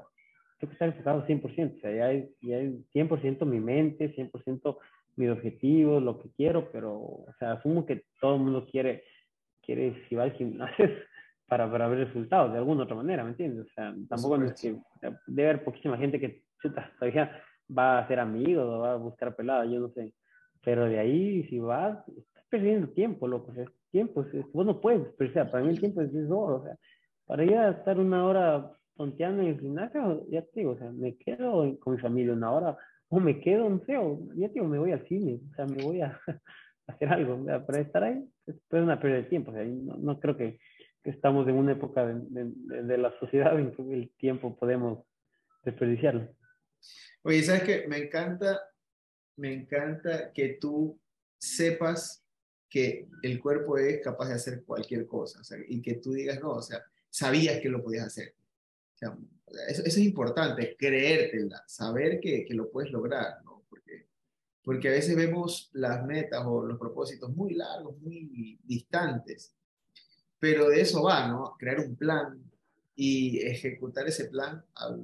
[0.59, 4.77] tengo que estar enfocado 100%, o sea, ya hay, ya hay 100% mi mente, 100%
[5.15, 9.03] mis objetivos, lo que quiero, pero, o sea, asumo que todo el mundo quiere,
[9.61, 10.85] quiere si va al gimnasio
[11.47, 13.65] para, para ver resultados de alguna otra manera, ¿me entiendes?
[13.65, 14.77] O sea, tampoco es que
[15.27, 17.41] debe haber poquísima gente que chuta, todavía
[17.76, 20.14] va a ser amigo o va a buscar pelada, yo no sé.
[20.64, 23.51] Pero de ahí, si vas, estás perdiendo tiempo, loco.
[23.51, 26.57] O sea, tiempo, vos no puedes sea, Para mí el tiempo es, oro.
[26.57, 26.76] O sea,
[27.26, 30.91] para ir a estar una hora tonteando en el gimnasio, ya te digo, o sea,
[30.91, 32.78] me quedo con mi familia una hora
[33.10, 35.84] o me quedo, no sé, o ya digo, me voy al cine, o sea, me
[35.84, 36.20] voy a,
[36.88, 40.38] hacer algo, para estar ahí, es una pérdida de tiempo, o sea, no, no creo
[40.38, 40.60] que,
[41.03, 42.51] estamos en una época de,
[42.84, 44.99] de, la sociedad en que el tiempo podemos
[45.64, 46.28] desperdiciarlo.
[47.23, 47.88] Oye, ¿sabes qué?
[47.88, 48.61] Me encanta,
[49.38, 50.99] me encanta que tú
[51.38, 52.23] sepas
[52.69, 56.61] que el cuerpo es capaz de hacer cualquier cosa, y que tú digas, no, o
[56.61, 58.36] sea, sabías que lo podías hacer.
[58.93, 59.17] O sea,
[59.67, 63.63] eso, es importante, creértela, saber que, que lo puedes lograr, ¿no?
[63.69, 64.07] Porque,
[64.63, 69.55] porque a veces vemos las metas o los propósitos muy largos, muy distantes,
[70.38, 71.55] pero de eso va, ¿no?
[71.57, 72.39] Crear un plan
[72.95, 74.95] y ejecutar ese plan a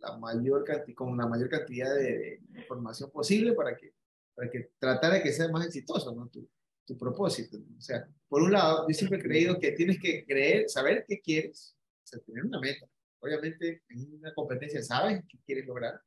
[0.00, 3.92] la mayor con la mayor cantidad de, información posible para que,
[4.34, 6.28] para que tratar de que sea más exitoso, ¿no?
[6.28, 6.48] Tu,
[6.84, 7.58] tu propósito.
[7.76, 11.20] O sea, por un lado, yo siempre he creído que tienes que creer, saber qué
[11.20, 12.86] quieres, o sea, tener una meta,
[13.20, 16.00] obviamente en una competencia sabes qué quieres lograr,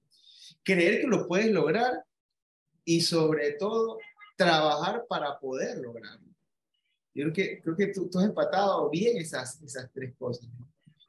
[0.63, 2.03] creer que lo puedes lograr
[2.83, 3.99] y sobre todo
[4.35, 6.27] trabajar para poder lograrlo.
[7.13, 10.49] Yo creo que, creo que tú, has empatado bien esas, esas tres cosas.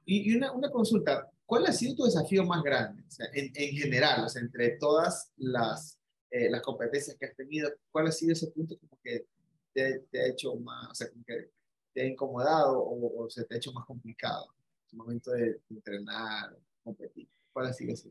[0.04, 3.02] Y, una, una, consulta, ¿cuál ha sido tu desafío más grande?
[3.34, 6.00] en, general, o sea, entre todas las,
[6.30, 9.26] eh, las competencias que has tenido, ¿cuál ha sido ese punto como que
[9.74, 11.50] te, ha hecho más, o sea, como que
[11.92, 16.56] te ha incomodado o, se te ha hecho más complicado en el momento de, entrenar,
[16.82, 17.28] competir?
[17.52, 18.10] ¿Cuál ha sido ese?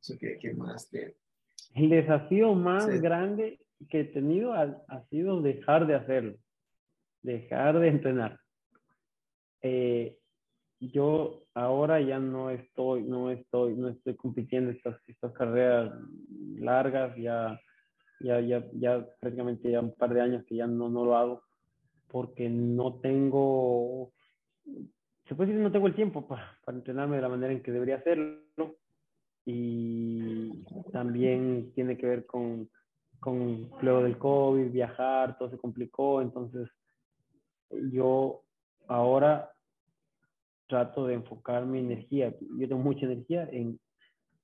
[0.00, 1.16] Eso que, más te...
[1.76, 6.36] El desafío más grande que he tenido ha, sido dejar de hacerlo,
[7.22, 8.40] dejar de entrenar.
[9.62, 10.18] Eh,
[10.80, 15.92] yo ahora ya no estoy, no estoy, no estoy compitiendo estas, estas carreras
[16.58, 17.58] largas, ya,
[18.20, 21.42] ya, ya, ya prácticamente ya un par de años que ya no, no lo hago,
[22.08, 24.12] porque no tengo,
[25.26, 27.72] se puede decir no tengo el tiempo para, para entrenarme de la manera en que
[27.72, 28.76] debería hacerlo,
[29.46, 32.70] y también tiene que ver con,
[33.20, 36.68] con luego del COVID, viajar, todo se complicó, entonces
[37.90, 38.42] yo
[38.86, 39.53] ahora
[40.66, 42.34] trato de enfocar mi energía.
[42.58, 43.78] Yo tengo mucha energía en,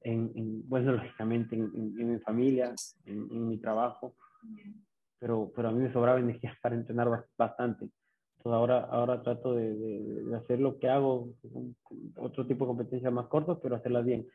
[0.03, 2.75] en, bueno, lógicamente en, mi familia,
[3.07, 4.15] en, mi trabajo,
[5.19, 7.89] pero, pero a mí me sobraba energía para entrenar bastante.
[8.39, 11.29] Entonces ahora, ahora trato de, de, hacer lo que hago,
[12.17, 14.27] otro tipo de competencias más cortas, pero hacerlas bien.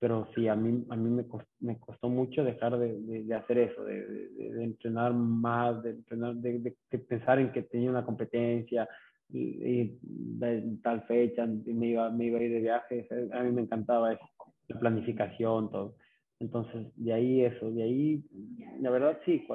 [0.00, 3.58] Pero sí, a mí, a mí me, costó, me costó mucho dejar de, de hacer
[3.58, 6.74] eso, de, entrenar más, de, entrenar, de,
[7.08, 8.88] pensar en que tenía una competencia,
[9.32, 9.98] y,
[10.82, 14.28] tal fecha me iba, me iba a ir de viaje, a mí me encantaba eso,
[14.68, 15.96] la planificación, todo.
[16.40, 18.24] Entonces, de ahí eso, de ahí,
[18.80, 19.46] la verdad sí,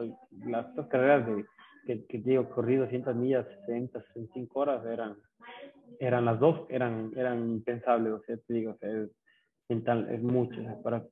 [0.46, 1.46] las dos carreras de,
[1.86, 5.18] que, que digo, corrí 200 millas, 60, 65 horas, eran,
[6.00, 9.10] eran las dos, eran, eran impensables, o sea, te digo, o sea, es,
[9.70, 11.06] mental, es mucho, para,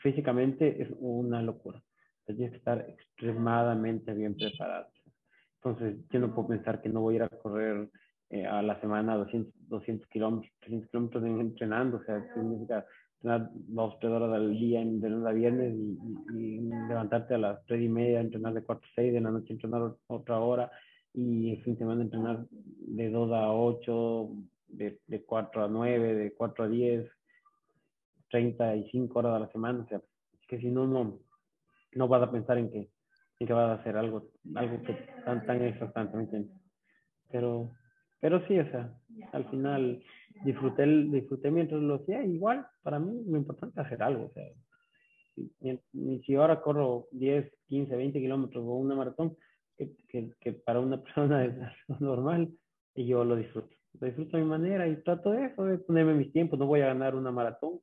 [0.00, 1.82] físicamente es una locura,
[2.26, 4.88] tienes que estar extremadamente bien preparado.
[5.62, 7.88] Entonces, yo no puedo pensar que no voy a ir a correr
[8.30, 13.98] eh, a la semana 200, 200 kilómetros, 300 kilómetros entrenando, o sea, significa entrenar dos,
[14.00, 15.74] tres horas al día de lunes a viernes
[16.34, 19.52] y, levantarte a las tres y media, entrenar de 4 a 6, de la noche
[19.52, 20.70] entrenar otra hora
[21.12, 24.30] y el fin de semana entrenar de 2 a 8,
[24.68, 27.10] de, de 4 a 9, de 4 a 10,
[28.30, 31.20] 35 horas a la semana, o sea, es que si no, no,
[31.94, 32.90] no vas a pensar en que
[33.38, 34.94] y que vas a hacer algo, algo que
[35.24, 36.46] tan, tan exactamente.
[37.30, 37.72] Pero,
[38.24, 38.90] pero sí, o sea,
[39.32, 40.02] al final
[40.46, 42.24] disfruté, disfruté mientras lo hacía.
[42.24, 44.24] Igual, para mí lo importante es hacer algo.
[44.24, 44.44] O sea,
[45.92, 49.36] si, si ahora corro 10, 15, 20 kilómetros o una maratón,
[49.76, 52.48] que, que, que, para una persona es normal,
[52.94, 53.76] y yo lo disfruto.
[54.00, 56.58] Lo disfruto a mi manera y trato de eso, de ponerme mis tiempos.
[56.58, 57.80] No voy a ganar una maratón,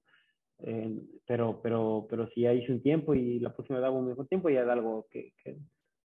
[0.64, 4.08] eh, pero, pero, pero si ya hice un tiempo y la próxima vez hago un
[4.08, 5.60] mejor tiempo, ya es algo que, que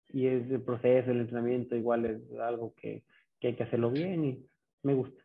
[0.10, 3.04] y es el proceso, el entrenamiento, igual es algo que,
[3.44, 4.50] que, hay que hacerlo bien y
[4.84, 5.22] me gusta.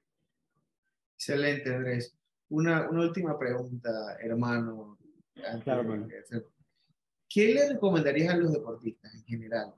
[1.16, 2.18] Excelente, Andrés.
[2.48, 4.98] Una, una última pregunta, hermano.
[5.62, 6.08] Claro,
[7.28, 9.72] ¿Qué le recomendarías a los deportistas en general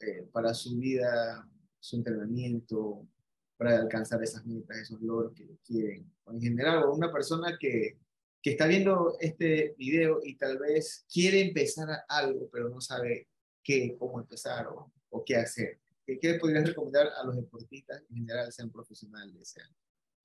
[0.00, 1.48] eh, para su vida,
[1.80, 3.08] su entrenamiento,
[3.56, 6.12] para alcanzar esas metas, esos logros que quieren?
[6.24, 7.98] O en general, o una persona que,
[8.42, 13.28] que está viendo este video y tal vez quiere empezar algo, pero no sabe
[13.62, 15.80] qué, cómo empezar o, o qué hacer.
[16.06, 19.68] ¿Qué, ¿Qué, podrías recomendar a los deportistas en general, sean profesionales, sean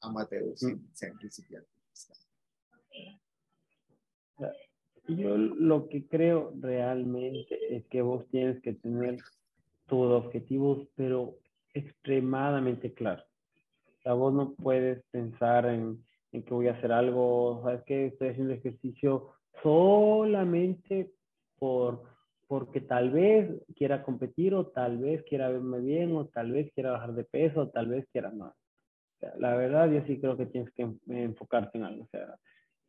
[0.01, 0.93] amateurs, mm.
[0.93, 1.71] sean principiantes?
[5.07, 9.17] Yo lo que creo realmente es que vos tienes que tener
[9.87, 11.39] tus objetivos, pero
[11.73, 13.25] extremadamente claros.
[13.97, 18.07] O sea, vos no puedes pensar en en que voy a hacer algo, sabes que
[18.07, 21.11] estoy haciendo ejercicio solamente
[21.57, 22.03] por
[22.49, 26.93] porque tal vez quiera competir o tal vez quiera verme bien o tal vez quiera
[26.93, 28.55] bajar de peso o tal vez quiera más.
[29.37, 32.05] la verdad yo sí creo que tienes que enfocarte en algo.
[32.05, 32.35] O sea,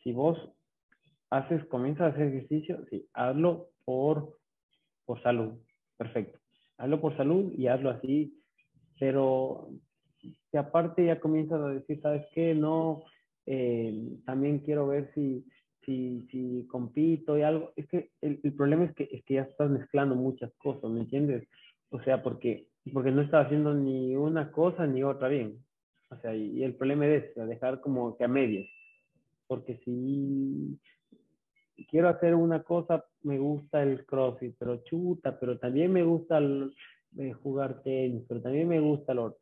[0.03, 0.39] si vos
[1.29, 4.39] haces, comienzas a hacer ejercicio, sí, hazlo por,
[5.05, 5.59] por salud.
[5.99, 6.39] Perfecto.
[6.79, 8.35] Hazlo por salud y hazlo así.
[8.99, 9.69] Pero
[10.51, 12.55] si aparte ya comienzas a decir, ¿sabes qué?
[12.55, 13.03] No,
[13.45, 13.95] eh,
[14.25, 15.45] también quiero ver si,
[15.85, 17.73] si, si compito y algo.
[17.77, 21.01] Es que el, el, problema es que, es que ya estás mezclando muchas cosas, ¿me
[21.01, 21.49] entiendes?
[21.91, 25.59] O sea, porque, porque no estás haciendo ni una cosa ni otra bien.
[26.11, 28.69] O sea, y, el problema es dejar como que a medias.
[29.47, 30.79] Porque si
[31.89, 36.73] quiero hacer una cosa, me gusta el crossfit, pero chuta, pero también me gusta el,
[37.19, 39.40] eh, jugar tenis, pero también me gusta el otro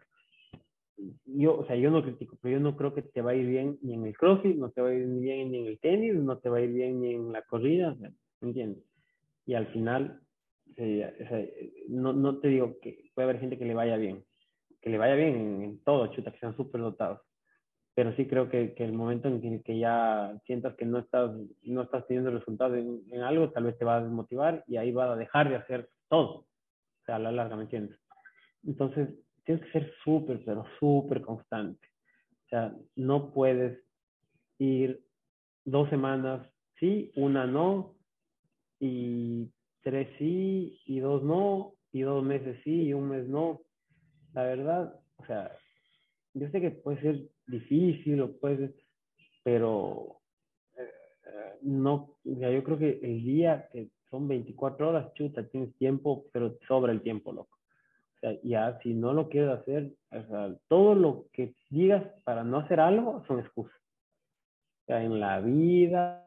[1.24, 3.46] yo, o sea, yo no critico, pero yo no creo que te va a ir
[3.46, 6.14] bien ni en el crossfit, no te va a ir bien ni en el tenis,
[6.14, 7.96] no te va a ir bien ni en la corrida,
[8.40, 8.84] ¿me entiendes?
[9.46, 10.20] Y al final,
[11.88, 14.24] no, no te digo que puede haber gente que le vaya bien,
[14.80, 17.20] que le vaya bien en, todo, chuta, que sean súper dotados,
[17.94, 21.30] pero sí creo que, que, el momento en que, que, ya sientas que no estás,
[21.62, 24.92] no estás teniendo resultados en, en, algo, tal vez te va a desmotivar y ahí
[24.92, 26.40] va a dejar de hacer todo.
[26.40, 27.98] O sea, a la larga, ¿me entiendes?
[28.64, 29.08] Entonces,
[29.48, 31.88] tienes que ser súper, pero súper constante.
[32.44, 33.82] O sea, no puedes
[34.58, 35.02] ir
[35.64, 36.46] dos semanas
[36.78, 37.94] sí, una no,
[38.78, 43.62] y tres sí, y dos no, y dos meses sí, y un mes no.
[44.34, 45.50] La verdad, o sea,
[46.34, 48.74] yo sé que puede ser difícil o puede
[49.42, 50.20] pero
[50.76, 56.26] eh, no, ya yo creo que el día que son 24 horas, chuta, tienes tiempo,
[56.34, 57.57] pero sobra el tiempo, loco.
[58.18, 62.44] O sea, ya si no lo quieres hacer, o sea, todo lo que digas para
[62.44, 63.76] no hacer algo son excusas.
[63.76, 66.26] O sea, en la vida,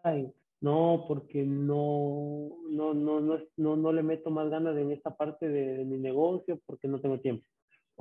[0.61, 5.49] no, porque no, no, no, no, no, no le meto más ganas en esta parte
[5.49, 7.45] de, de mi negocio porque no tengo tiempo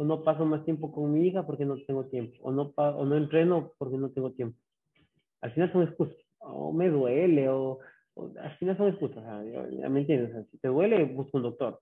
[0.01, 3.05] o no paso más tiempo con mi hija porque no tengo tiempo, o no, o
[3.05, 4.59] no entreno porque no tengo tiempo.
[5.43, 7.81] Al final son excusas, o me duele, o,
[8.17, 9.23] al final son excusas,
[9.71, 11.81] ya me entiendes, si te duele, busca un doctor.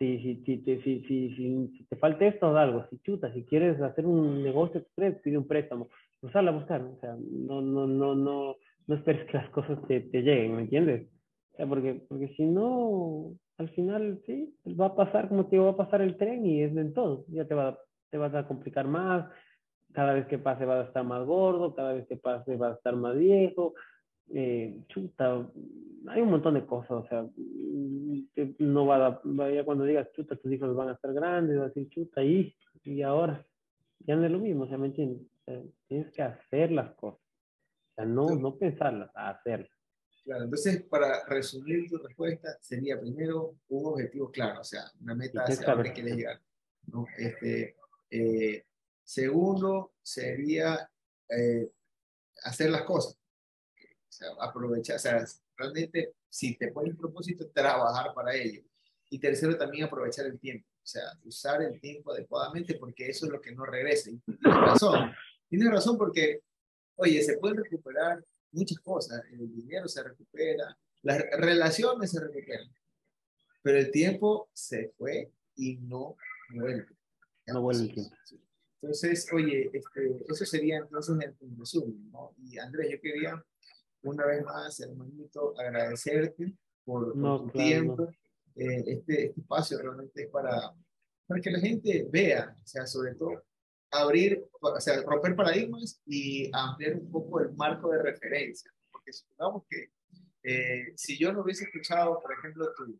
[0.00, 3.78] Si, si, si, si, si, si, te falta esto, o algo, si chuta, si quieres
[3.82, 4.82] hacer un negocio
[5.22, 5.88] pide un préstamo,
[6.20, 10.00] pues a buscar, o sea, no, no, no, no, no esperes que las cosas te,
[10.00, 11.06] te lleguen, ¿me entiendes?
[11.52, 15.72] O sea, porque, porque si no, al final sí, va a pasar como te va
[15.72, 17.26] a pasar el tren y es en todo.
[17.28, 17.78] Ya te, va,
[18.08, 19.30] te vas a complicar más,
[19.92, 22.76] cada vez que pase vas a estar más gordo, cada vez que pase vas a
[22.76, 23.74] estar más viejo.
[24.32, 25.50] Eh, chuta,
[26.08, 27.28] hay un montón de cosas, o sea,
[28.58, 31.68] no va a, ya cuando digas chuta, tus hijos van a estar grandes, vas a
[31.68, 32.54] decir chuta, y,
[32.84, 33.44] y ahora,
[34.00, 35.26] ya no es lo mismo, o sea, ¿me entiendes?
[35.88, 39.70] tienes que hacer las cosas, o sea, no, no pensarlas, hacerlas.
[40.24, 45.42] Claro, entonces para resumir tu respuesta sería primero un objetivo claro, o sea, una meta
[45.42, 46.40] hacia donde quieres llegar.
[46.86, 47.06] ¿no?
[47.18, 47.76] Este,
[48.10, 48.64] eh,
[49.02, 50.88] segundo sería
[51.28, 51.70] eh,
[52.44, 53.19] hacer las cosas,
[54.10, 55.24] o sea, aprovechar, o sea,
[55.56, 58.62] realmente si te pones un propósito, trabajar para ello.
[59.08, 63.32] Y tercero, también aprovechar el tiempo, o sea, usar el tiempo adecuadamente porque eso es
[63.32, 64.10] lo que no regresa.
[64.10, 65.12] Y tienes razón,
[65.48, 66.42] tienes razón porque,
[66.96, 69.22] oye, se puede recuperar muchas cosas.
[69.32, 72.68] El dinero se recupera, las relaciones se recuperan,
[73.62, 76.16] pero el tiempo se fue y no
[76.50, 76.86] vuelve.
[77.46, 77.94] No vuelve
[78.80, 82.34] Entonces, oye, este, eso sería entonces el, resumen, ¿no?
[82.38, 83.44] Y Andrés, yo quería
[84.02, 88.08] una vez más, hermanito, agradecerte por, tu tiempo.
[88.56, 90.74] Eh, este, este espacio realmente es para,
[91.26, 93.42] para que la gente vea, o sea, sobre todo
[93.90, 98.70] abrir, o sea, romper paradigmas y ampliar un poco el marco de referencia.
[98.90, 99.90] Porque supongamos que
[100.42, 102.98] eh, si yo no hubiese escuchado, por ejemplo, tu,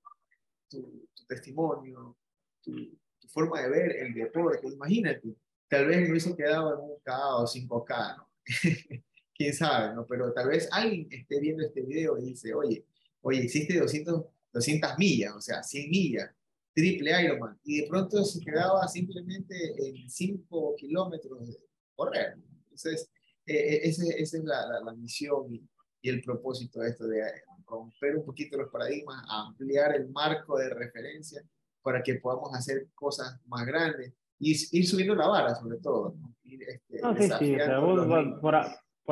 [0.69, 2.17] tu, testimonio,
[2.63, 2.99] tu,
[3.29, 5.37] forma de ver el deporte, imagínate,
[5.69, 8.29] tal vez me hubiese quedado en un K o 5K, ¿no?
[9.41, 10.07] Quién sabe, ¿no?
[10.07, 12.85] Pero tal vez alguien esté viendo este video y dice, oye,
[13.23, 14.23] oye, existe 200,
[14.53, 16.31] 200 millas, o sea, 100 millas
[16.75, 21.57] triple Ironman y de pronto se quedaba simplemente en 5 kilómetros de
[21.95, 22.37] correr.
[22.65, 23.11] Entonces,
[23.47, 25.67] eh, esa es la, la, misión y,
[26.03, 27.23] y, el propósito de esto, de
[27.67, 31.43] romper un poquito los paradigmas, ampliar el marco de referencia
[31.81, 36.15] para que podamos hacer cosas más grandes y ir subiendo la vara sobre todo.
[36.21, 36.37] ¿no?
[36.45, 38.55] este, no, sí, sí, o sea, vos, por, por,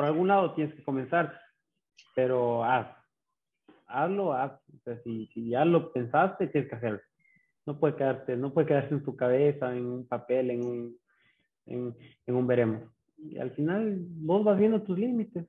[0.05, 1.39] algún lado tienes que comenzar,
[2.15, 2.87] pero haz,
[3.87, 4.53] hazlo, haz.
[4.73, 7.01] O sea, si, si ya lo pensaste, tienes que hacerlo
[7.69, 10.99] no puede quedarse, no puede quedarse en su cabeza, en un papel, en un,
[11.67, 11.95] en,
[12.25, 12.81] en un veremos.
[13.15, 15.45] Y al final vos vas viendo tus límites.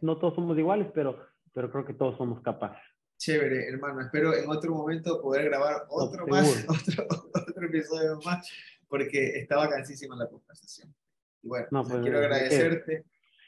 [0.00, 1.18] No todos somos iguales, pero,
[1.52, 2.80] pero creo que todos somos capaces.
[3.18, 4.00] Chévere, hermano.
[4.00, 8.50] Espero en otro momento poder grabar otro más, otro, otro, episodio más,
[8.88, 10.94] porque estaba cansísima la conversación.
[11.42, 13.04] Y bueno, pues, quiero agradecerte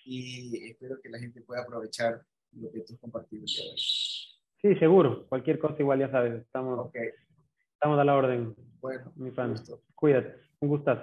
[0.07, 2.23] y espero que la gente pueda aprovechar
[2.53, 3.77] lo que tú has compartido hoy.
[4.62, 5.27] Sí, seguro.
[5.28, 6.43] Cualquier cosa igual ya sabes.
[6.43, 7.09] Estamos, okay.
[7.74, 8.55] Estamos a la orden.
[8.81, 9.55] Bueno, mi fan.
[9.95, 10.35] Cuídate.
[10.61, 11.03] Un gustazo.